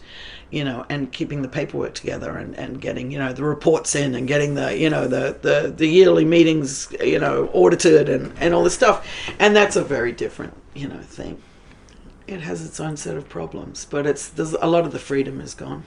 you 0.49 0.63
know 0.65 0.85
and 0.89 1.11
keeping 1.11 1.41
the 1.41 1.47
paperwork 1.47 1.93
together 1.93 2.35
and, 2.37 2.55
and 2.55 2.81
getting 2.81 3.11
you 3.11 3.19
know 3.19 3.31
the 3.31 3.43
reports 3.43 3.95
in 3.95 4.15
and 4.15 4.27
getting 4.27 4.55
the 4.55 4.77
you 4.77 4.89
know 4.89 5.07
the, 5.07 5.37
the, 5.41 5.73
the 5.75 5.87
yearly 5.87 6.25
meetings 6.25 6.93
you 6.99 7.19
know 7.19 7.49
audited 7.53 8.09
and, 8.09 8.33
and 8.37 8.53
all 8.53 8.63
this 8.63 8.73
stuff 8.73 9.07
and 9.39 9.55
that's 9.55 9.77
a 9.77 9.83
very 9.83 10.11
different 10.11 10.53
you 10.73 10.89
know 10.89 10.99
thing 10.99 11.41
it 12.31 12.41
has 12.41 12.65
its 12.65 12.79
own 12.79 12.97
set 12.97 13.17
of 13.17 13.27
problems. 13.27 13.85
But 13.85 14.05
it's 14.07 14.29
there's 14.29 14.53
a 14.53 14.67
lot 14.67 14.85
of 14.85 14.91
the 14.91 14.99
freedom 14.99 15.41
is 15.41 15.53
gone, 15.53 15.83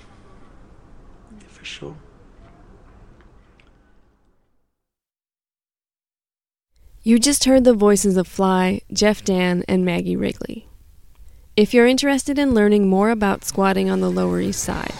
yeah, 1.41 1.49
for 1.49 1.65
sure. 1.65 1.97
You 7.07 7.19
just 7.19 7.45
heard 7.45 7.65
the 7.65 7.75
voices 7.75 8.17
of 8.17 8.27
Fly, 8.27 8.81
Jeff 8.91 9.23
Dan, 9.23 9.63
and 9.69 9.85
Maggie 9.85 10.17
Wrigley. 10.17 10.67
If 11.55 11.75
you're 11.75 11.87
interested 11.87 12.39
in 12.39 12.55
learning 12.55 12.89
more 12.89 13.11
about 13.11 13.45
squatting 13.45 13.91
on 13.91 14.01
the 14.01 14.11
Lower 14.11 14.41
East 14.41 14.65
Side, 14.65 14.95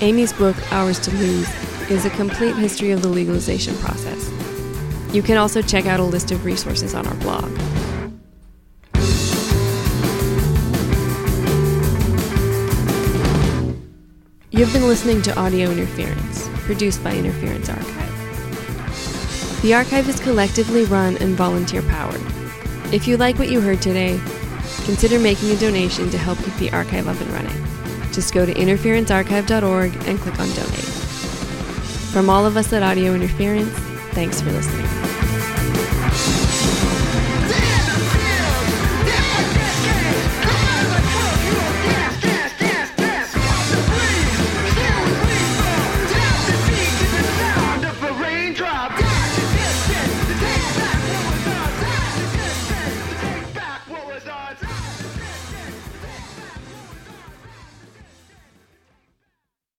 Amy's 0.00 0.32
book, 0.32 0.54
Ours 0.72 1.00
to 1.00 1.10
Lose, 1.16 1.52
is 1.90 2.04
a 2.04 2.10
complete 2.10 2.54
history 2.54 2.92
of 2.92 3.02
the 3.02 3.08
legalization 3.08 3.74
process. 3.78 4.30
You 5.12 5.20
can 5.20 5.36
also 5.36 5.60
check 5.60 5.86
out 5.86 5.98
a 5.98 6.04
list 6.04 6.30
of 6.30 6.44
resources 6.44 6.94
on 6.94 7.08
our 7.08 7.16
blog. 7.16 7.50
You've 14.52 14.72
been 14.72 14.86
listening 14.86 15.22
to 15.22 15.36
Audio 15.36 15.72
Interference, 15.72 16.48
produced 16.66 17.02
by 17.02 17.16
Interference 17.16 17.68
Archive. 17.68 18.17
The 19.62 19.74
archive 19.74 20.08
is 20.08 20.20
collectively 20.20 20.84
run 20.84 21.16
and 21.16 21.34
volunteer 21.34 21.82
powered. 21.82 22.20
If 22.92 23.08
you 23.08 23.16
like 23.16 23.38
what 23.38 23.50
you 23.50 23.60
heard 23.60 23.82
today, 23.82 24.20
consider 24.84 25.18
making 25.18 25.50
a 25.50 25.56
donation 25.56 26.10
to 26.10 26.18
help 26.18 26.38
keep 26.38 26.54
the 26.54 26.70
archive 26.72 27.08
up 27.08 27.20
and 27.20 27.30
running. 27.30 27.66
Just 28.12 28.32
go 28.32 28.46
to 28.46 28.54
interferencearchive.org 28.54 29.94
and 30.06 30.18
click 30.20 30.38
on 30.38 30.48
donate. 30.50 30.84
From 32.12 32.30
all 32.30 32.46
of 32.46 32.56
us 32.56 32.72
at 32.72 32.84
Audio 32.84 33.14
Interference, 33.14 33.70
thanks 34.12 34.40
for 34.40 34.52
listening. 34.52 34.77